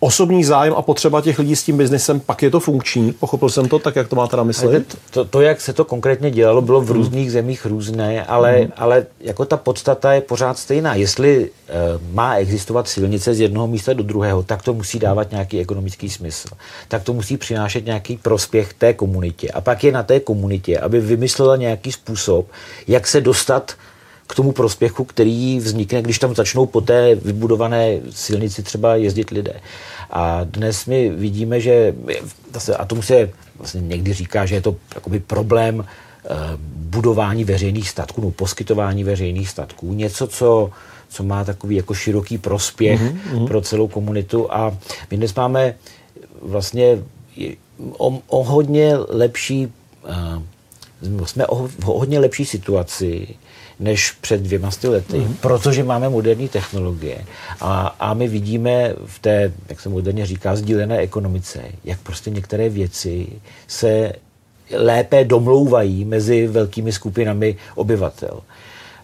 [0.00, 3.12] osobní zájem a potřeba těch lidí s tím biznesem, pak je to funkční.
[3.12, 4.84] Pochopil jsem to tak, jak to máte na mysli?
[5.10, 6.96] To, to, jak se to konkrétně dělalo, bylo v hmm.
[6.96, 7.32] různých hmm.
[7.32, 8.72] zemích různé, ale, hmm.
[8.76, 10.94] ale jako ta podstata je pořád stejná.
[10.94, 15.56] Jestli uh, má existovat silnice z jednoho místa do druhého, tak to musí dávat nějaký
[15.70, 16.48] ekonomický smysl.
[16.88, 19.50] Tak to musí přinášet nějaký prospěch té komunitě.
[19.50, 22.50] A pak je na té komunitě, aby vymyslela nějaký způsob,
[22.88, 23.74] jak se dostat
[24.26, 29.60] k tomu prospěchu, který vznikne, když tam začnou po té vybudované silnici třeba jezdit lidé.
[30.10, 31.94] A dnes my vidíme, že
[32.78, 36.28] a tomu se vlastně někdy říká, že je to jakoby problém eh,
[36.74, 40.70] budování veřejných statků, no poskytování veřejných statků, něco, co,
[41.10, 43.46] co má takový jako široký prospěch mm-hmm.
[43.46, 44.54] pro celou komunitu.
[44.54, 44.76] A
[45.10, 45.74] my dnes máme
[46.42, 46.98] vlastně
[47.98, 49.72] o, o hodně lepší,
[51.02, 53.28] uh, jsme o, o hodně lepší situaci,
[53.80, 55.34] než před dvěma lety, mm.
[55.34, 57.24] protože máme moderní technologie
[57.60, 62.68] a, a my vidíme v té, jak se moderně říká, sdílené ekonomice, jak prostě některé
[62.68, 63.26] věci
[63.66, 64.12] se
[64.72, 68.40] lépe domlouvají mezi velkými skupinami obyvatel.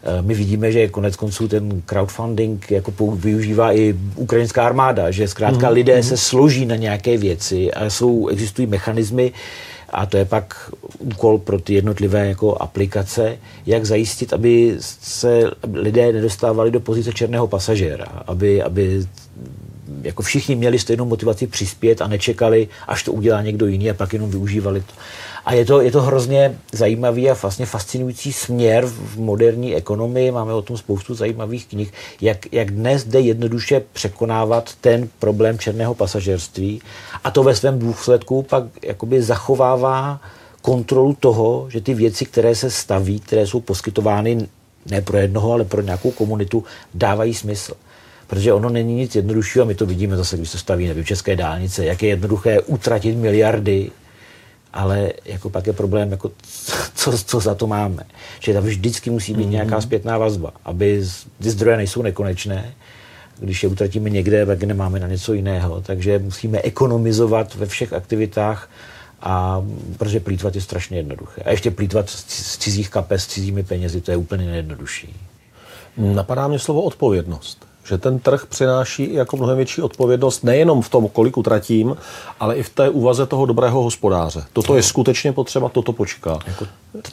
[0.06, 5.68] Eh, my vidíme, že konec konců ten crowdfunding jako využívá i ukrajinská armáda, že zkrátka
[5.68, 5.74] mm.
[5.74, 6.02] lidé mhm.
[6.02, 9.32] se složí na nějaké věci a jsou, existují mechanismy,
[9.90, 16.12] a to je pak úkol pro ty jednotlivé jako aplikace, jak zajistit, aby se lidé
[16.12, 19.06] nedostávali do pozice černého pasažéra, aby, aby
[20.02, 24.12] jako všichni měli stejnou motivaci přispět a nečekali, až to udělá někdo jiný a pak
[24.12, 24.92] jenom využívali to.
[25.46, 30.30] A je to, je to hrozně zajímavý a vlastně fascinující směr v moderní ekonomii.
[30.30, 35.94] Máme o tom spoustu zajímavých knih, jak, jak dnes jde jednoduše překonávat ten problém černého
[35.94, 36.82] pasažerství
[37.24, 40.20] a to ve svém důsledku pak jakoby zachovává
[40.62, 44.48] kontrolu toho, že ty věci, které se staví, které jsou poskytovány
[44.90, 47.74] ne pro jednoho, ale pro nějakou komunitu, dávají smysl.
[48.26, 51.36] Protože ono není nic jednoduššího, a my to vidíme zase, když se staví nevím, české
[51.36, 53.90] dálnice, jak je jednoduché utratit miliardy
[54.72, 56.30] ale jako pak je problém, jako
[56.94, 58.02] co, co za to máme.
[58.40, 59.50] Že tam vždycky musí být mm-hmm.
[59.50, 61.04] nějaká zpětná vazba, aby
[61.42, 62.74] ty zdroje nejsou nekonečné,
[63.38, 65.80] když je utratíme někde, tak nemáme na něco jiného.
[65.80, 68.68] Takže musíme ekonomizovat ve všech aktivitách,
[69.20, 69.62] a
[69.96, 71.42] protože plítvat je strašně jednoduché.
[71.42, 75.16] A ještě plítvat z cizích kapes, s cizími penězi, to je úplně nejjednodušší.
[75.96, 81.08] Napadá mě slovo odpovědnost že ten trh přináší jako mnohem větší odpovědnost nejenom v tom,
[81.08, 81.96] kolik utratím,
[82.40, 84.44] ale i v té úvaze toho dobrého hospodáře.
[84.52, 86.38] Toto je skutečně potřeba, toto počká.
[86.46, 86.66] Jako,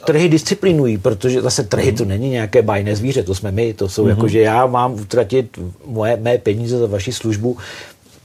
[0.04, 4.04] trhy disciplinují, protože zase trhy to není nějaké bajné zvíře, to jsme my, to jsou
[4.04, 4.08] mm-hmm.
[4.08, 7.56] jako, že já mám utratit moje, mé peníze za vaši službu,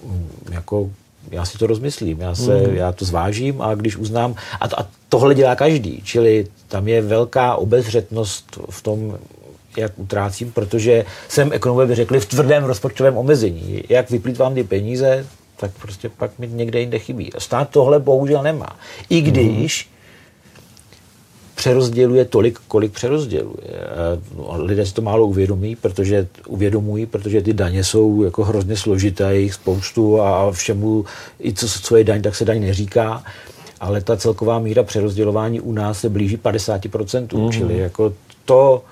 [0.06, 0.90] mm, jako
[1.32, 2.76] já si to rozmyslím, já, se, mm.
[2.76, 7.56] já to zvážím a když uznám, a, a tohle dělá každý, čili tam je velká
[7.56, 9.18] obezřetnost v tom,
[9.78, 13.84] jak utrácím, protože jsem ekonomové by řekli v tvrdém rozpočtovém omezení.
[13.90, 15.26] Jak vyplýtvám ty peníze,
[15.58, 17.32] tak prostě pak mi někde jinde chybí.
[17.38, 18.80] Stát tohle bohužel nemá.
[19.10, 19.92] I když mm.
[21.56, 23.74] přerozděluje tolik, kolik přerozděluje.
[24.56, 29.54] Lidé si to málo uvědomí, protože uvědomují, protože ty daně jsou jako hrozně složité, jich
[29.54, 31.06] spoustu a všemu,
[31.44, 33.24] i co, co je daň, tak se daň neříká
[33.80, 37.52] ale ta celková míra přerozdělování u nás se blíží 50%, mm.
[37.52, 38.14] čili jako
[38.46, 38.84] to,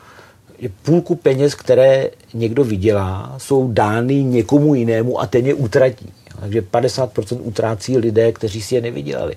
[0.60, 6.14] že půlku peněz, které někdo vydělá, jsou dány někomu jinému a ten je utratí.
[6.40, 9.36] Takže 50% utrácí lidé, kteří si je nevydělali.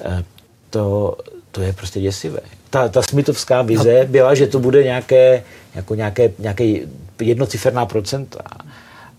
[0.00, 0.24] Eh,
[0.70, 1.16] to,
[1.50, 2.40] to je prostě děsivé.
[2.70, 5.42] Ta, ta smitovská vize byla, že to bude nějaké,
[5.74, 6.74] jako nějaké, nějaké
[7.20, 8.42] jednociferná procenta.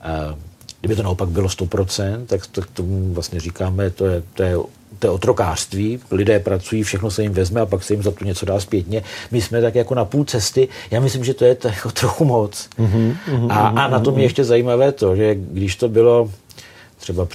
[0.01, 0.35] Eh,
[0.81, 4.57] kdyby to naopak bylo 100%, tak to, tomu vlastně říkáme, to je, to je
[4.99, 8.25] to je otrokářství, lidé pracují, všechno se jim vezme a pak se jim za to
[8.25, 9.03] něco dá zpětně.
[9.31, 10.67] My jsme tak jako na půl cesty.
[10.91, 12.69] Já myslím, že to je to jako trochu moc.
[12.79, 16.31] Mm-hmm, mm-hmm, a, a na tom je ještě zajímavé to, že když to bylo
[16.99, 17.27] třeba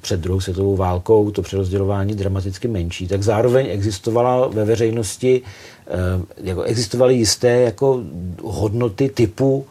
[0.00, 5.42] před druhou světovou válkou to přerozdělování dramaticky menší, tak zároveň existovala ve veřejnosti,
[5.86, 5.92] eh,
[6.36, 8.02] jako existovaly jisté jako
[8.42, 9.66] hodnoty typu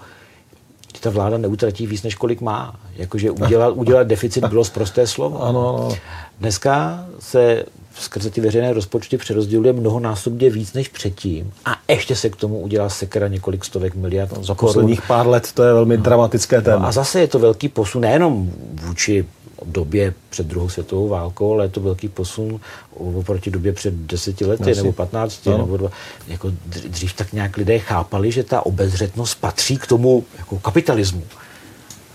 [0.99, 2.80] ta vláda neutratí víc, než kolik má.
[2.97, 5.43] Jakože udělat, udělat deficit bylo zprosté slovo.
[5.43, 5.97] Ano, ano.
[6.39, 7.63] Dneska se
[7.99, 12.89] skrze ty veřejné rozpočty přerozděluje mnohonásobně víc než předtím a ještě se k tomu udělá
[12.89, 16.03] sekera několik stovek miliard Za posledních pár let to je velmi no.
[16.03, 16.79] dramatické téma.
[16.79, 19.25] No a zase je to velký posun, nejenom vůči
[19.65, 22.60] době před druhou světovou válkou, ale je to velký posun
[22.95, 24.75] oproti době před deseti lety Asi.
[24.75, 25.49] nebo patnácti.
[25.49, 25.89] Nebo dva.
[26.27, 31.23] Jako dřív tak nějak lidé chápali, že ta obezřetnost patří k tomu jako kapitalismu.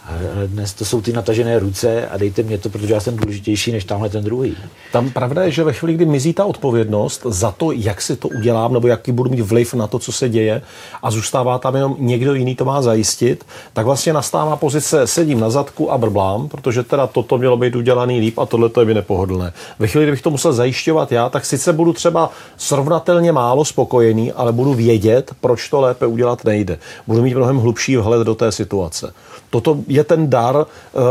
[0.08, 3.72] Ale dnes to jsou ty natažené ruce a dejte mě to, protože já jsem důležitější
[3.72, 4.56] než tamhle ten druhý.
[4.92, 8.28] Tam pravda je, že ve chvíli, kdy mizí ta odpovědnost za to, jak si to
[8.28, 10.62] udělám, nebo jaký budu mít vliv na to, co se děje,
[11.02, 15.50] a zůstává tam jenom někdo jiný to má zajistit, tak vlastně nastává pozice sedím na
[15.50, 18.94] zadku a brblám, protože teda toto mělo být udělaný líp a tohle to je mi
[18.94, 19.52] nepohodlné.
[19.78, 24.52] Ve chvíli, kdybych to musel zajišťovat já, tak sice budu třeba srovnatelně málo spokojený, ale
[24.52, 26.78] budu vědět, proč to lépe udělat nejde.
[27.06, 29.12] Budu mít mnohem hlubší vhled do té situace.
[29.50, 30.64] Toto je ten dar uh,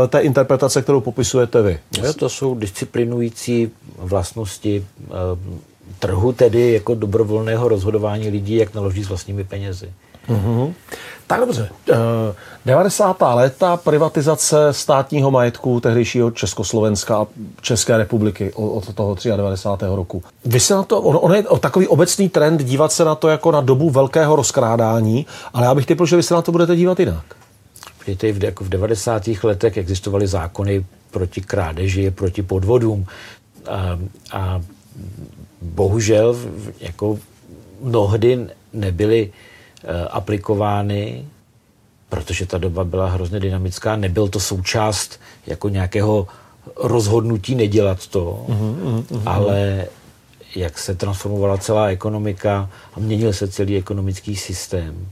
[0.08, 1.78] té interpretace, kterou popisujete vy.
[2.02, 5.14] No, to jsou disciplinující vlastnosti uh,
[5.98, 9.92] trhu, tedy jako dobrovolného rozhodování lidí, jak naloží s vlastními penězi.
[10.28, 10.72] Mm-hmm.
[11.26, 11.68] Tak dobře.
[11.90, 11.96] Uh,
[12.66, 13.16] 90.
[13.34, 17.26] léta privatizace státního majetku tehdejšího Československa a
[17.60, 19.86] České republiky od toho 93.
[19.94, 20.22] roku.
[20.44, 23.50] Vy se na to, on, on je takový obecný trend dívat se na to jako
[23.50, 27.00] na dobu velkého rozkrádání, ale já bych typl, že vy se na to budete dívat
[27.00, 27.24] jinak.
[28.06, 29.28] Víte, v, jako v 90.
[29.42, 33.06] letech existovaly zákony proti krádeži, proti podvodům
[33.66, 33.98] a,
[34.32, 34.62] a
[35.62, 36.36] bohužel
[36.80, 37.18] jako
[37.80, 39.32] mnohdy nebyly
[39.84, 41.24] uh, aplikovány,
[42.08, 46.28] protože ta doba byla hrozně dynamická, nebyl to součást jako nějakého
[46.76, 49.22] rozhodnutí nedělat to, uh-huh, uh-huh.
[49.26, 49.86] ale
[50.56, 55.08] jak se transformovala celá ekonomika a měnil se celý ekonomický systém,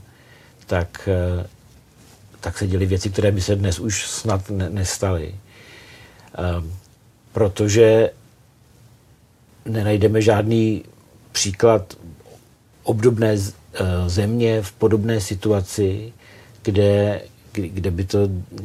[0.67, 1.47] tak uh,
[2.41, 5.35] tak se děly věci, které by se dnes už snad ne- nestaly.
[6.59, 6.73] Um,
[7.33, 8.11] protože
[9.65, 10.85] nenajdeme žádný
[11.33, 11.95] příklad
[12.83, 13.39] obdobné uh,
[14.07, 16.13] země v podobné situaci,
[16.63, 17.23] kde,
[17.53, 18.19] kde by to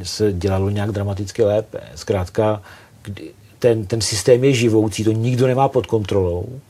[0.04, 1.80] se dělalo nějak dramaticky lépe.
[1.96, 2.62] Zkrátka,
[3.60, 6.62] ten, ten systém je živoucí, to nikdo nemá pod kontrolou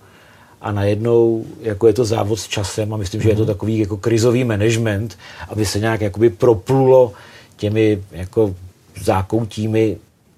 [0.66, 3.52] a najednou jako je to závod s časem a myslím, že je to mhm.
[3.52, 5.18] takový jako krizový management,
[5.50, 7.14] aby se nějak jakoby proplulo
[7.58, 8.56] těmi jako
[9.02, 9.98] zákoutími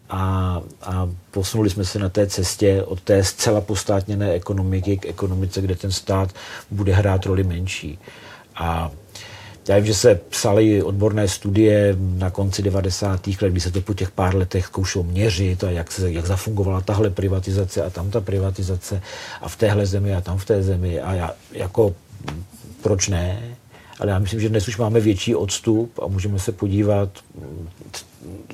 [0.10, 5.62] a, a posunuli jsme se na té cestě od té zcela postátněné ekonomiky k ekonomice,
[5.62, 6.30] kde ten stát
[6.72, 8.00] bude hrát roli menší.
[8.56, 8.92] A
[9.68, 13.28] já vím, že se psaly odborné studie na konci 90.
[13.28, 16.82] let, kdy se to po těch pár letech zkoušelo měřit a jak, se, jak zafungovala
[16.82, 19.02] tahle privatizace a tam ta privatizace
[19.42, 21.96] a v téhle zemi a tam v té zemi a já, jako
[22.82, 23.42] proč ne?
[24.00, 27.10] Ale já myslím, že dnes už máme větší odstup a můžeme se podívat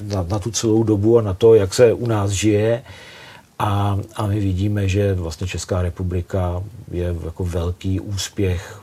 [0.01, 2.83] na, na tu celou dobu a na to, jak se u nás žije.
[3.59, 8.81] A, a my vidíme, že vlastně Česká republika je jako velký úspěch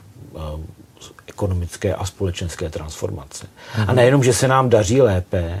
[1.27, 3.45] ekonomické a společenské transformace.
[3.45, 3.85] Mm-hmm.
[3.87, 5.59] A nejenom, že se nám daří lépe,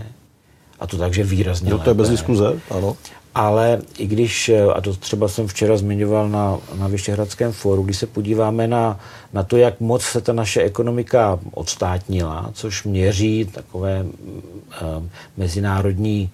[0.79, 2.97] a to takže výrazně jo, to je bez diskuze, ano.
[3.35, 8.07] Ale i když, a to třeba jsem včera zmiňoval na, na Vyšehradském fóru, když se
[8.07, 8.99] podíváme na,
[9.33, 15.03] na to, jak moc se ta naše ekonomika odstátnila, což měří takové uh,
[15.37, 16.29] mezinárodní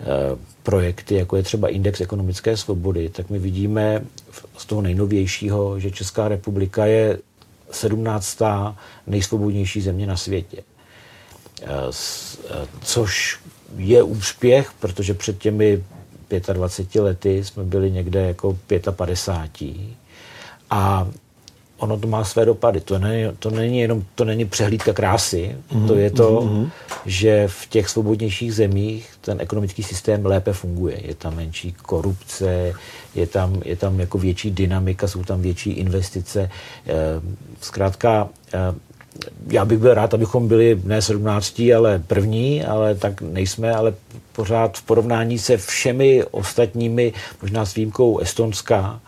[0.00, 0.06] uh,
[0.62, 4.04] projekty, jako je třeba Index ekonomické svobody, tak my vidíme
[4.56, 7.18] z toho nejnovějšího, že Česká republika je
[7.70, 8.38] 17.
[9.06, 10.62] nejsvobodnější země na světě.
[11.62, 11.66] Eh,
[12.50, 13.40] eh, což
[13.76, 15.84] je úspěch, protože před těmi
[16.52, 18.58] 25 lety jsme byli někde jako
[18.90, 19.76] 55.
[20.70, 21.08] A
[21.78, 22.80] ono to má své dopady.
[22.80, 25.86] To není, to není jenom to není přehlídka krásy, mm-hmm.
[25.86, 26.70] to je to, mm-hmm.
[27.06, 31.00] že v těch svobodnějších zemích ten ekonomický systém lépe funguje.
[31.06, 32.72] Je tam menší korupce,
[33.14, 36.50] je tam, je tam jako větší dynamika, jsou tam větší investice.
[36.86, 36.92] Eh,
[37.60, 38.58] zkrátka, eh,
[39.48, 43.94] já bych byl rád, abychom byli ne 17, ale první, ale tak nejsme, ale
[44.32, 47.12] pořád v porovnání se všemi ostatními,
[47.42, 49.00] možná s výjimkou Estonska,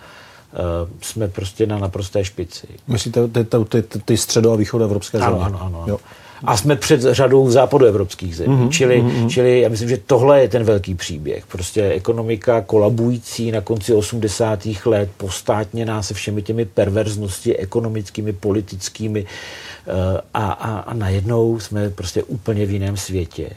[1.03, 2.67] jsme prostě na naprosté špici.
[2.89, 5.41] Myslíte ty, ty, ty, ty středo- a východoevropské země?
[5.41, 5.85] Ano, ano, ano.
[5.89, 5.99] Jo.
[6.45, 8.57] A jsme před řadou západoevropských zemí.
[8.57, 9.29] Mm-hmm, čili, mm-hmm.
[9.29, 11.47] čili já myslím, že tohle je ten velký příběh.
[11.47, 14.67] Prostě ekonomika kolabující na konci 80.
[14.85, 19.95] let, postátněná se všemi těmi perverznosti ekonomickými, politickými uh,
[20.35, 23.51] a, a, a najednou jsme prostě úplně v jiném světě.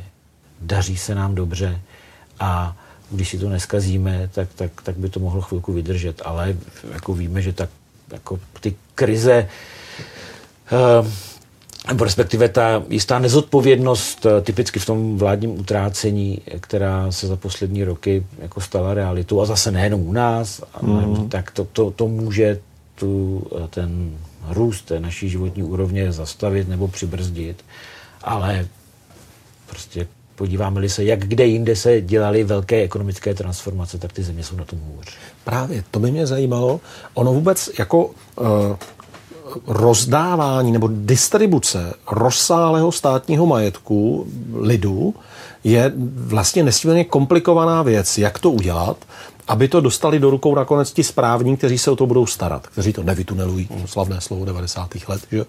[0.61, 1.79] Daří se nám dobře
[2.39, 2.77] a
[3.11, 6.21] když si to neskazíme, tak, tak, tak by to mohlo chvilku vydržet.
[6.25, 6.55] Ale
[6.93, 7.69] jako víme, že tak,
[8.11, 9.47] jako ty krize
[11.87, 17.83] nebo respektive ta jistá nezodpovědnost eh, typicky v tom vládním utrácení, která se za poslední
[17.83, 21.29] roky jako stala realitou a zase nejenom u nás, mm.
[21.29, 22.59] tak to, to, to může
[22.95, 24.17] tu, eh, ten
[24.49, 27.65] růst té naší životní úrovně zastavit nebo přibrzdit.
[28.23, 28.67] Ale
[29.69, 30.07] prostě
[30.41, 34.65] podíváme-li se, jak kde jinde se dělaly velké ekonomické transformace, tak ty země jsou na
[34.65, 35.05] tom hůř.
[35.43, 36.79] Právě, to by mě zajímalo.
[37.13, 38.13] Ono vůbec jako uh,
[39.67, 45.13] rozdávání nebo distribuce rozsáhlého státního majetku lidu
[45.63, 48.17] je vlastně nesmírně komplikovaná věc.
[48.17, 48.97] Jak to udělat,
[49.51, 52.93] aby to dostali do rukou nakonec ti správní, kteří se o to budou starat, kteří
[52.93, 54.89] to nevytunelují, slavné slovo 90.
[55.07, 55.21] let.
[55.31, 55.45] Že?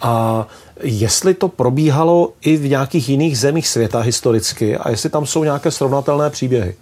[0.00, 0.46] A
[0.82, 5.70] jestli to probíhalo i v nějakých jiných zemích světa historicky a jestli tam jsou nějaké
[5.70, 6.74] srovnatelné příběhy.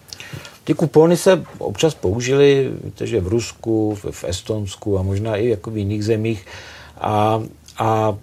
[0.64, 5.70] Ty kupony se občas použily, víte, že v Rusku, v Estonsku a možná i jako
[5.70, 6.46] v jiných zemích.
[7.00, 7.42] A,
[7.78, 8.14] a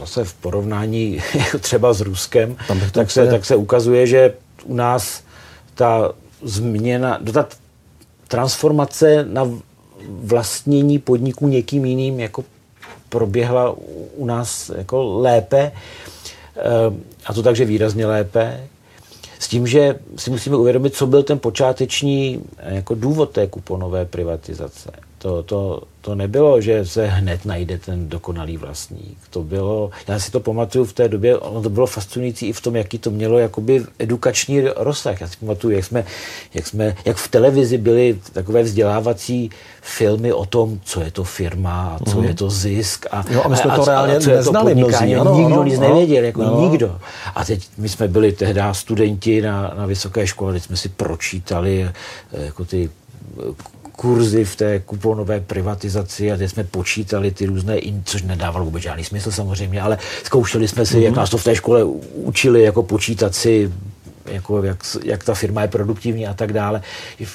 [0.00, 1.20] zase v porovnání
[1.60, 2.56] třeba s Ruskem,
[2.92, 5.22] tak se, tak se ukazuje, že u nás
[5.74, 6.12] ta
[6.42, 7.48] změna, ta
[8.28, 9.50] transformace na
[10.08, 12.44] vlastnění podniků někým jiným jako
[13.08, 13.74] proběhla
[14.16, 15.72] u nás jako lépe,
[16.56, 16.62] eh,
[17.26, 18.68] a to takže výrazně lépe.
[19.38, 24.04] S tím, že si musíme uvědomit, co byl ten počáteční eh, jako důvod té kuponové
[24.04, 24.90] privatizace.
[25.18, 29.18] To, to, to nebylo, že se hned najde ten dokonalý vlastník.
[29.30, 32.60] To bylo, já si to pamatuju v té době, ono to bylo fascinující i v
[32.60, 35.20] tom, jaký to mělo jakoby edukační rozsah.
[35.20, 36.04] Já si pamatuju, jak jsme,
[36.54, 39.50] jak jsme, jak v televizi byly takové vzdělávací
[39.82, 42.24] filmy o tom, co je to firma a co mm.
[42.24, 43.06] je to zisk.
[43.10, 45.16] A, jo, a my jsme a, to reálně a co neznali je to mnozí.
[45.16, 46.60] Ano, nikdo ano, nic ano, nevěděl, jako ano.
[46.60, 46.98] nikdo.
[47.34, 51.82] A teď my jsme byli tehdy studenti na, na vysoké škole, teď jsme si pročítali
[51.82, 52.90] eh, jako ty
[53.98, 58.82] kurzy v té kuponové privatizaci a teď jsme počítali ty různé, in, což nedávalo vůbec
[58.82, 61.02] žádný smysl samozřejmě, ale zkoušeli jsme si, mm-hmm.
[61.02, 61.84] jak nás to v té škole
[62.14, 63.72] učili, jako počítat si
[64.26, 66.82] jako jak, jak ta firma je produktivní a tak dále,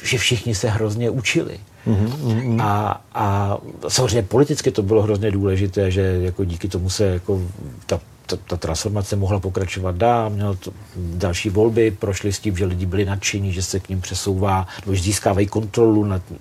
[0.03, 1.59] že všichni se hrozně učili.
[1.87, 2.61] Mm-hmm.
[2.61, 3.57] A, a
[3.87, 7.41] samozřejmě politicky to bylo hrozně důležité, že jako díky tomu se jako
[7.85, 12.65] ta ta, ta transformace mohla pokračovat dál, měl to, další volby, prošly s tím, že
[12.65, 16.37] lidi byli nadšení, že se k ním přesouvá, nebo že získávají kontrolu, nad, uh,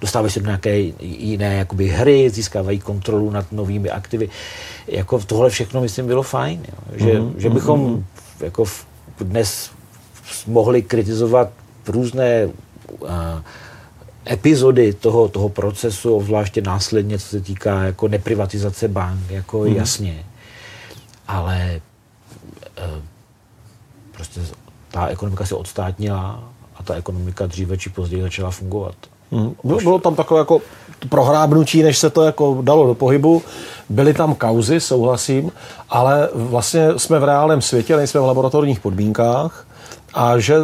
[0.00, 4.28] dostávají se do nějaké jiné jakoby, hry, získávají kontrolu nad novými aktivy.
[4.86, 6.60] Jako tohle všechno, myslím, bylo fajn.
[6.66, 6.98] Jo.
[6.98, 7.32] Že, mm-hmm.
[7.36, 8.44] že bychom mm-hmm.
[8.44, 8.86] jako v,
[9.20, 9.70] dnes
[10.46, 11.50] mohli kritizovat
[11.88, 13.08] různé uh,
[14.30, 19.66] epizody toho, toho procesu, obzvláště následně, co se týká jako neprivatizace bank, jako mm.
[19.66, 20.24] jasně
[21.28, 21.80] ale e,
[24.12, 24.40] prostě
[24.90, 26.44] ta ekonomika se odstátnila
[26.76, 28.94] a ta ekonomika dříve či později začala fungovat.
[29.32, 29.54] Hmm.
[29.64, 30.60] Bylo, bylo tam takové jako
[31.08, 33.42] prohrábnutí, než se to jako dalo do pohybu.
[33.88, 35.52] Byly tam kauzy, souhlasím,
[35.90, 39.66] ale vlastně jsme v reálném světě, nejsme v laboratorních podmínkách
[40.14, 40.56] a že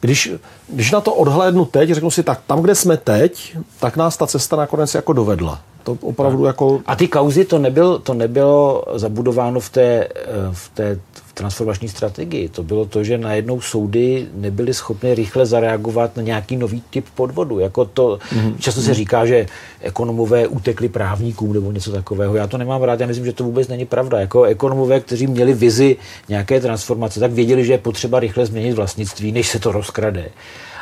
[0.00, 0.32] když,
[0.68, 4.26] když na to odhlédnu teď, řeknu si, tak tam, kde jsme teď, tak nás ta
[4.26, 5.60] cesta nakonec jako dovedla.
[5.82, 6.80] To opravdu jako...
[6.86, 10.08] A ty kauzy, to, nebyl, to nebylo zabudováno v té,
[10.52, 10.98] v té
[11.30, 12.48] v transformační strategii.
[12.48, 17.58] To bylo to, že najednou soudy nebyly schopny rychle zareagovat na nějaký nový typ podvodu.
[17.58, 18.54] Jako to, mm-hmm.
[18.58, 19.46] Často se říká, že
[19.80, 22.36] ekonomové utekli právníkům nebo něco takového.
[22.36, 24.20] Já to nemám rád, já myslím, že to vůbec není pravda.
[24.20, 25.96] Jako ekonomové, kteří měli vizi
[26.28, 30.28] nějaké transformace, tak věděli, že je potřeba rychle změnit vlastnictví, než se to rozkrade.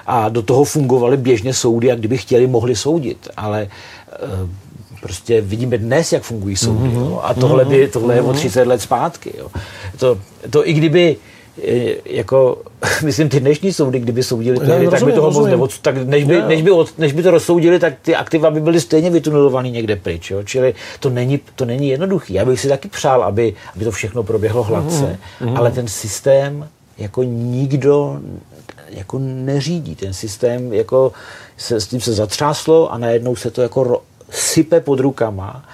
[0.06, 3.28] A do toho fungovaly běžně soudy a kdyby chtěli, mohli soudit.
[3.36, 3.68] Ale
[4.12, 4.67] eh,
[5.00, 6.88] prostě vidíme dnes, jak fungují soudy.
[6.88, 7.10] Mm-hmm.
[7.10, 7.20] Jo?
[7.22, 8.68] A tohle, by, tohle je o 30 mhm.
[8.68, 9.32] let zpátky.
[9.38, 9.48] Jo?
[9.98, 10.18] To,
[10.50, 11.16] to i kdyby
[11.68, 12.62] eh, jako,
[13.04, 16.42] myslím, ty dnešní soudy, kdyby soudili tehdy, tak by toho moc neod, tak než by,
[16.42, 19.96] než, by od, než by to rozsoudili, tak ty aktiva by byly stejně vytunelovaný někde
[19.96, 20.30] pryč.
[20.30, 20.42] Jo?
[20.42, 22.34] Čili to není, to není jednoduchý.
[22.34, 25.58] Já bych si taky přál, aby, aby to všechno proběhlo hladce, mm-hmm.
[25.58, 26.68] ale ten systém
[26.98, 28.20] jako nikdo
[28.90, 29.96] jako neřídí.
[29.96, 31.12] Ten systém jako
[31.56, 35.64] se, s tím se zatřáslo a najednou se to jako sype pod rukama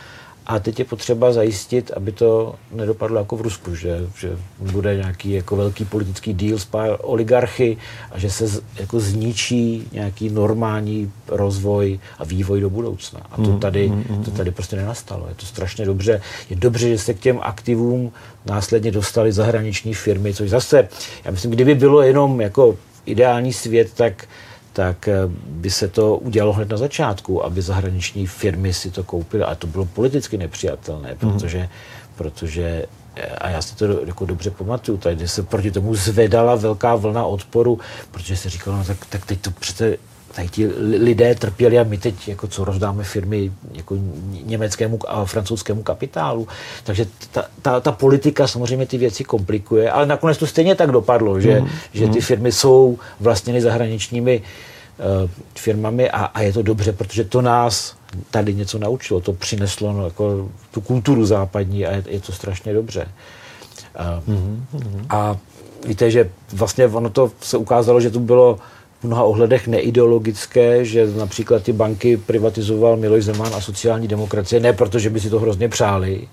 [0.47, 5.33] a teď je potřeba zajistit, aby to nedopadlo jako v Rusku, že, že bude nějaký
[5.33, 7.77] jako velký politický díl s pár oligarchy
[8.13, 13.21] a že se z, jako zničí nějaký normální rozvoj a vývoj do budoucna.
[13.31, 15.27] A to mm, tady, mm, mm, to tady prostě nenastalo.
[15.29, 16.21] Je to strašně dobře.
[16.51, 18.13] Je dobře, že se k těm aktivům
[18.47, 20.89] následně dostali zahraniční firmy, což zase,
[21.25, 22.77] já myslím, kdyby bylo jenom jako
[23.07, 24.27] ideální svět, tak
[24.75, 25.15] tak eh,
[25.47, 29.45] by se to udělalo hned na začátku, aby zahraniční firmy si to koupily.
[29.45, 31.19] A to bylo politicky nepřijatelné, mhm.
[31.19, 31.69] protože, mm.
[32.17, 36.95] protože eh, a já si to jako dobře pamatuju, tady se proti tomu zvedala velká
[36.95, 37.79] vlna odporu,
[38.11, 39.97] protože se říkalo, no tak, tak teď to přece
[40.35, 43.97] tady ti lidé trpěli a my teď jako co rozdáme firmy jako
[44.45, 46.49] německému a francouzskému kapitálu.
[46.85, 51.41] Takže ta, ta, ta politika samozřejmě ty věci komplikuje, ale nakonec to stejně tak dopadlo,
[51.41, 51.69] že, mm.
[51.93, 57.43] že ty firmy jsou vlastněny zahraničními uh, firmami a, a je to dobře, protože to
[57.43, 57.97] nás
[58.31, 62.75] tady něco naučilo, to přineslo no, jako tu kulturu západní a je, je to strašně
[62.75, 63.09] dobře.
[64.29, 65.07] Uh, mm-hmm.
[65.09, 65.37] A
[65.87, 68.59] víte, že vlastně ono to se ukázalo, že to bylo
[69.05, 74.73] v mnoha ohledech neideologické, že například ty banky privatizoval Miloš Zeman a sociální demokracie, ne
[74.73, 76.29] proto, že by si to hrozně přáli,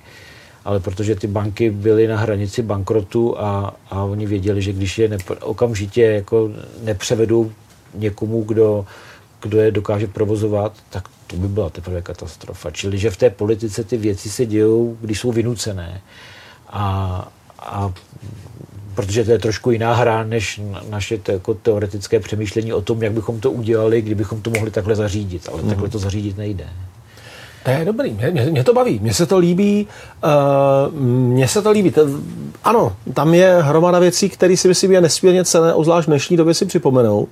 [0.66, 5.10] ale protože ty banky byly na hranici bankrotu a, a oni věděli, že když je
[5.10, 6.50] nepr- okamžitě jako
[6.84, 7.52] nepřevedou
[7.94, 8.86] někomu, kdo,
[9.42, 12.72] kdo je dokáže provozovat, tak to by byla teprve katastrofa.
[12.72, 16.02] Čili, že v té politice ty věci se dějou, když jsou vynucené.
[16.70, 17.28] A,
[17.60, 17.94] a
[18.96, 23.14] protože to je trošku jiná hra, než naše te, jako teoretické přemýšlení o tom, jak
[23.14, 25.50] bychom to udělali, kdybychom to mohli takhle zařídit.
[25.52, 25.70] Ale mm.
[25.70, 26.68] takhle to zařídit nejde.
[27.64, 29.88] To je dobrý, mě, mě, mě to baví, mně se to líbí,
[30.24, 31.92] uh, mně se to líbí.
[31.92, 32.02] To,
[32.64, 36.54] ano, tam je hromada věcí, které si myslím je nesmírně cené, ozvlášť v dnešní době
[36.54, 37.30] si připomenout.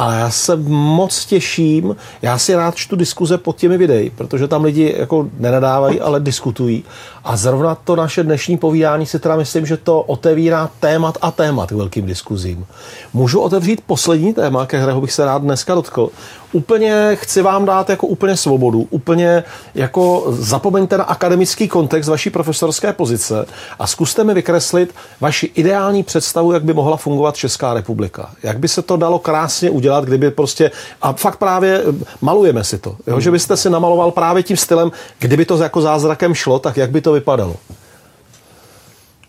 [0.00, 4.64] A já se moc těším, já si rád čtu diskuze pod těmi videi, protože tam
[4.64, 6.84] lidi jako nenadávají, ale diskutují.
[7.24, 11.68] A zrovna to naše dnešní povídání si teda myslím, že to otevírá témat a témat
[11.68, 12.66] k velkým diskuzím.
[13.12, 16.08] Můžu otevřít poslední téma, ke kterého bych se rád dneska dotkl.
[16.52, 19.44] Úplně chci vám dát jako úplně svobodu, úplně
[19.74, 23.46] jako zapomeňte na akademický kontext vaší profesorské pozice
[23.78, 28.30] a zkuste mi vykreslit vaši ideální představu, jak by mohla fungovat Česká republika.
[28.42, 30.70] Jak by se to dalo krásně udělat, kdyby prostě,
[31.02, 31.82] a fakt právě
[32.20, 33.20] malujeme si to, jo?
[33.20, 37.00] že byste si namaloval právě tím stylem, kdyby to jako zázrakem šlo, tak jak by
[37.00, 37.56] to vypadalo.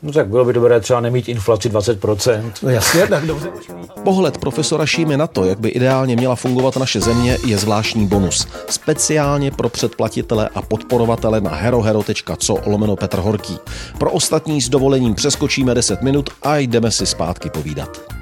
[0.03, 2.51] No tak bylo by dobré třeba nemít inflaci 20%.
[2.63, 3.49] No jasně, tak dobře.
[4.03, 8.47] Pohled profesora Šímy na to, jak by ideálně měla fungovat naše země, je zvláštní bonus.
[8.69, 13.57] Speciálně pro předplatitele a podporovatele na herohero.co lomeno Petr Horký.
[13.99, 18.20] Pro ostatní s dovolením přeskočíme 10 minut a jdeme si zpátky povídat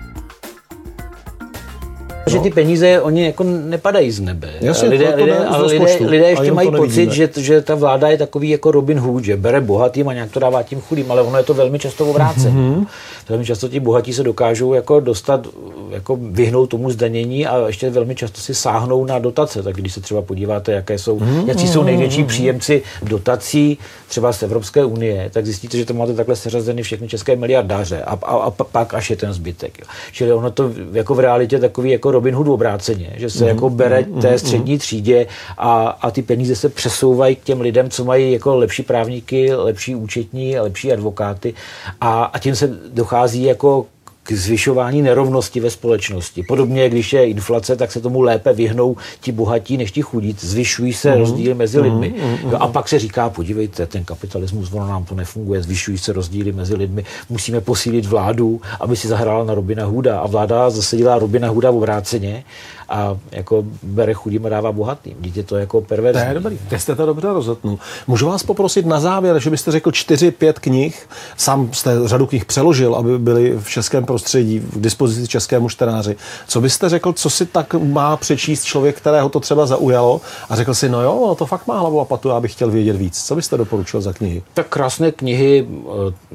[2.29, 2.37] no.
[2.37, 4.49] že ty peníze, oni jako nepadají z nebe.
[4.61, 8.07] Jasně, lidé, to, to lidé, ale lidé, lidé ještě mají pocit, že, že ta vláda
[8.07, 11.21] je takový jako Robin Hood, že bere bohatým a nějak to dává tím chudým, ale
[11.21, 12.59] ono je to velmi často obrácené.
[12.59, 12.85] Mm-hmm.
[13.29, 15.47] Velmi často ti bohatí se dokážou jako dostat,
[15.91, 19.63] jako vyhnout tomu zdanění a ještě velmi často si sáhnou na dotace.
[19.63, 21.47] Tak když se třeba podíváte, jaké jsou, mm-hmm.
[21.47, 23.77] jaký jsou největší příjemci dotací
[24.07, 28.13] třeba z Evropské unie, tak zjistíte, že to máte takhle seřazeny všechny české miliardáře a,
[28.13, 29.79] a, a pak až je ten zbytek.
[29.79, 29.85] Jo.
[30.11, 33.69] Čili ono to jako v realitě takový jako Robin Hood obráceně, že se mm, jako
[33.69, 34.79] bere mm, té střední mm.
[34.79, 35.27] třídě
[35.57, 39.95] a, a ty peníze se přesouvají k těm lidem, co mají jako lepší právníky, lepší
[39.95, 41.53] účetní, lepší advokáty
[42.01, 43.85] a, a tím se dochází jako
[44.23, 46.43] k zvyšování nerovnosti ve společnosti.
[46.43, 50.35] Podobně, když je inflace, tak se tomu lépe vyhnou ti bohatí než ti chudí.
[50.39, 51.17] Zvyšují se mm.
[51.17, 52.13] rozdíly mezi lidmi.
[52.43, 52.55] Mm.
[52.59, 56.75] a pak se říká, podívejte, ten kapitalismus, ono nám to nefunguje, zvyšují se rozdíly mezi
[56.75, 60.19] lidmi, musíme posílit vládu, aby si zahrála na Robina Huda.
[60.19, 62.43] A vláda zase dělá Robina Huda v obráceně
[62.89, 65.17] a jako bere chudým a dává bohatým.
[65.19, 66.21] Dítě to jako perverzní.
[66.21, 67.79] To je dobrý, Teď jste to dobře rozhodnul.
[68.07, 72.45] Můžu vás poprosit na závěr, že byste řekl čtyři, pět knih, sám jste řadu knih
[72.45, 76.15] přeložil, aby byly v českém prostředí, v dispozici českému čtenáři.
[76.47, 80.73] Co byste řekl, co si tak má přečíst člověk, kterého to třeba zaujalo a řekl
[80.73, 83.23] si, no jo, to fakt má hlavu a patu, já bych chtěl vědět víc.
[83.23, 84.43] Co byste doporučil za knihy?
[84.53, 85.67] Tak krásné knihy,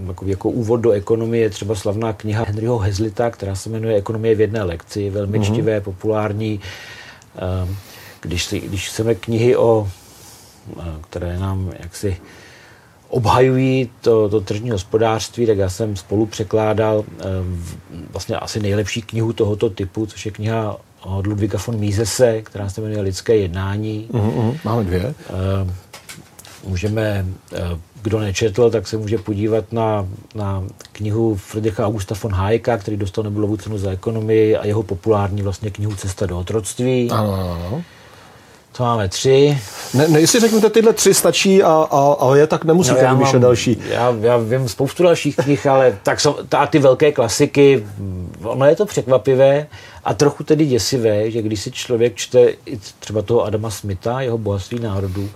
[0.07, 4.41] jako, jako úvod do ekonomie, třeba slavná kniha Henryho Hezlita, která se jmenuje Ekonomie v
[4.41, 5.53] jedné lekci, velmi mm-hmm.
[5.53, 6.61] čtivé, populární populární.
[7.37, 7.77] Ehm,
[8.21, 9.89] když, si, když chceme knihy, o,
[10.81, 12.17] eh, které nám jaksi
[13.09, 17.65] obhajují to, to tržní hospodářství, tak já jsem spolu překládal ehm,
[18.13, 22.81] vlastně asi nejlepší knihu tohoto typu, což je kniha od Ludvíka von Misese, která se
[22.81, 24.09] jmenuje Lidské jednání.
[24.13, 25.01] Uh-huh, máme dvě.
[25.01, 25.75] Ehm,
[26.67, 27.59] můžeme eh,
[28.03, 33.25] kdo nečetl, tak se může podívat na, na knihu Friedricha Augusta von Hayeka, který dostal
[33.25, 37.11] Nobelovu cenu za ekonomii a jeho populární vlastně knihu Cesta do otroctví.
[37.11, 37.83] Ano, ano, ano.
[38.77, 39.59] To máme tři.
[39.95, 43.43] Ne, ne, jestli řeknete tyhle tři stačí, a, a, ale je tak nemusíte no, vymýšlet
[43.43, 43.79] další.
[43.89, 47.87] Já, já vím spoustu dalších knih, ale tak jsou ta, ty velké klasiky,
[48.43, 49.67] ono je to překvapivé
[50.05, 52.53] a trochu tedy děsivé, že když si člověk čte
[53.01, 55.31] třeba toho Adama Smitha, jeho bohatství národů,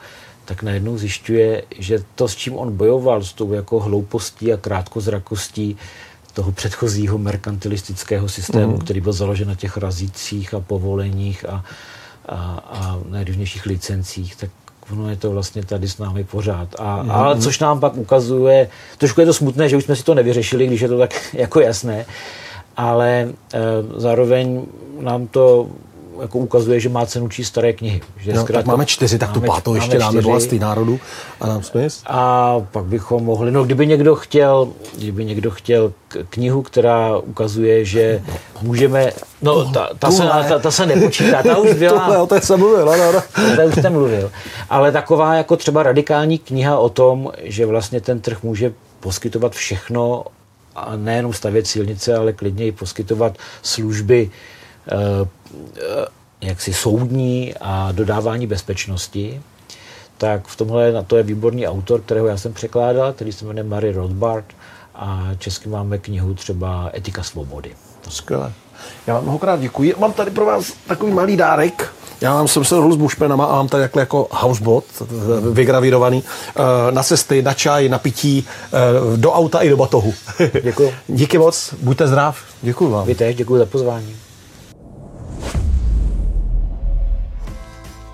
[0.49, 5.77] tak najednou zjišťuje, že to, s čím on bojoval, s tou jako hloupostí a krátkozrakostí
[6.33, 8.79] toho předchozího merkantilistického systému, mm.
[8.79, 11.65] který byl založen na těch razících a povoleních a,
[12.29, 14.51] a, a nejrůznějších licencích, tak
[14.93, 16.69] ono je to vlastně tady s námi pořád.
[16.79, 17.11] A, mm.
[17.11, 18.69] Ale což nám pak ukazuje,
[18.99, 21.61] trošku je to smutné, že už jsme si to nevyřešili, když je to tak jako
[21.61, 22.07] jasné,
[22.77, 23.61] ale e,
[23.97, 24.63] zároveň
[25.01, 25.69] nám to
[26.21, 28.01] jako ukazuje, že má cenu číst staré knihy.
[28.21, 31.01] Že no, tak máme čtyři, tak tu pátou ještě dáme Bohatství národů
[31.41, 31.95] a nám Smith.
[32.07, 35.93] A pak bychom mohli, no kdyby někdo chtěl, kdyby někdo chtěl
[36.31, 38.23] knihu, která ukazuje, že
[38.63, 39.11] můžeme,
[39.43, 42.05] no ta, ta, se, ta, ta se nepočítá, ta už byla.
[42.05, 43.23] Tuhle, o té jsem mluvil, no, no.
[43.57, 44.31] Ta už jsem mluvil.
[44.71, 50.25] Ale taková jako třeba radikální kniha o tom, že vlastně ten trh může poskytovat všechno
[50.77, 54.31] a nejenom stavět silnice, ale klidně i poskytovat služby
[56.41, 59.43] jaksi soudní a dodávání bezpečnosti,
[60.19, 63.65] tak v tomhle na to je výborný autor, kterého já jsem překládal, který se jmenuje
[63.65, 64.45] Mary Rothbard
[64.95, 67.71] a česky máme knihu třeba Etika svobody.
[68.09, 68.53] Skvěle.
[69.07, 69.95] Já vám mnohokrát děkuji.
[69.99, 71.93] Mám tady pro vás takový malý dárek.
[72.21, 74.85] Já mám jsem se s bušpenama a mám tady takhle jako housebot
[75.53, 80.15] vygravírovaný eh, na cesty, na čaj, na pití, eh, do auta i do batohu.
[80.63, 80.95] Děkuji.
[81.09, 82.39] Díky moc, buďte zdrav.
[82.63, 83.07] Děkuji vám.
[83.07, 84.28] Vy též, děkuji za pozvání.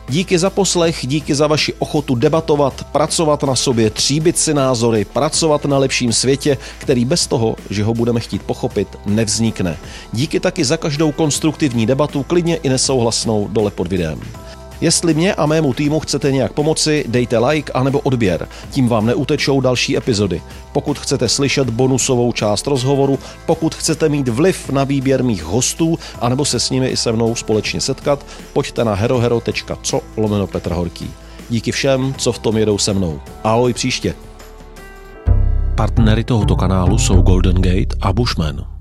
[0.09, 5.65] Díky za poslech, díky za vaši ochotu debatovat, pracovat na sobě, tříbit si názory, pracovat
[5.65, 9.77] na lepším světě, který bez toho, že ho budeme chtít pochopit, nevznikne.
[10.13, 14.21] Díky taky za každou konstruktivní debatu, klidně i nesouhlasnou dole pod videem.
[14.81, 19.61] Jestli mě a mému týmu chcete nějak pomoci, dejte like anebo odběr, tím vám neutečou
[19.61, 20.43] další epizody.
[20.72, 26.45] Pokud chcete slyšet bonusovou část rozhovoru, pokud chcete mít vliv na výběr mých hostů, anebo
[26.45, 31.11] se s nimi i se mnou společně setkat, pojďte na herohero.co lomeno Petr Horký.
[31.51, 33.20] Díky všem, co v tom jedou se mnou.
[33.45, 34.14] Ahoj příště.
[35.75, 38.74] Partnery tohoto kanálu jsou Golden Gate a Bushman.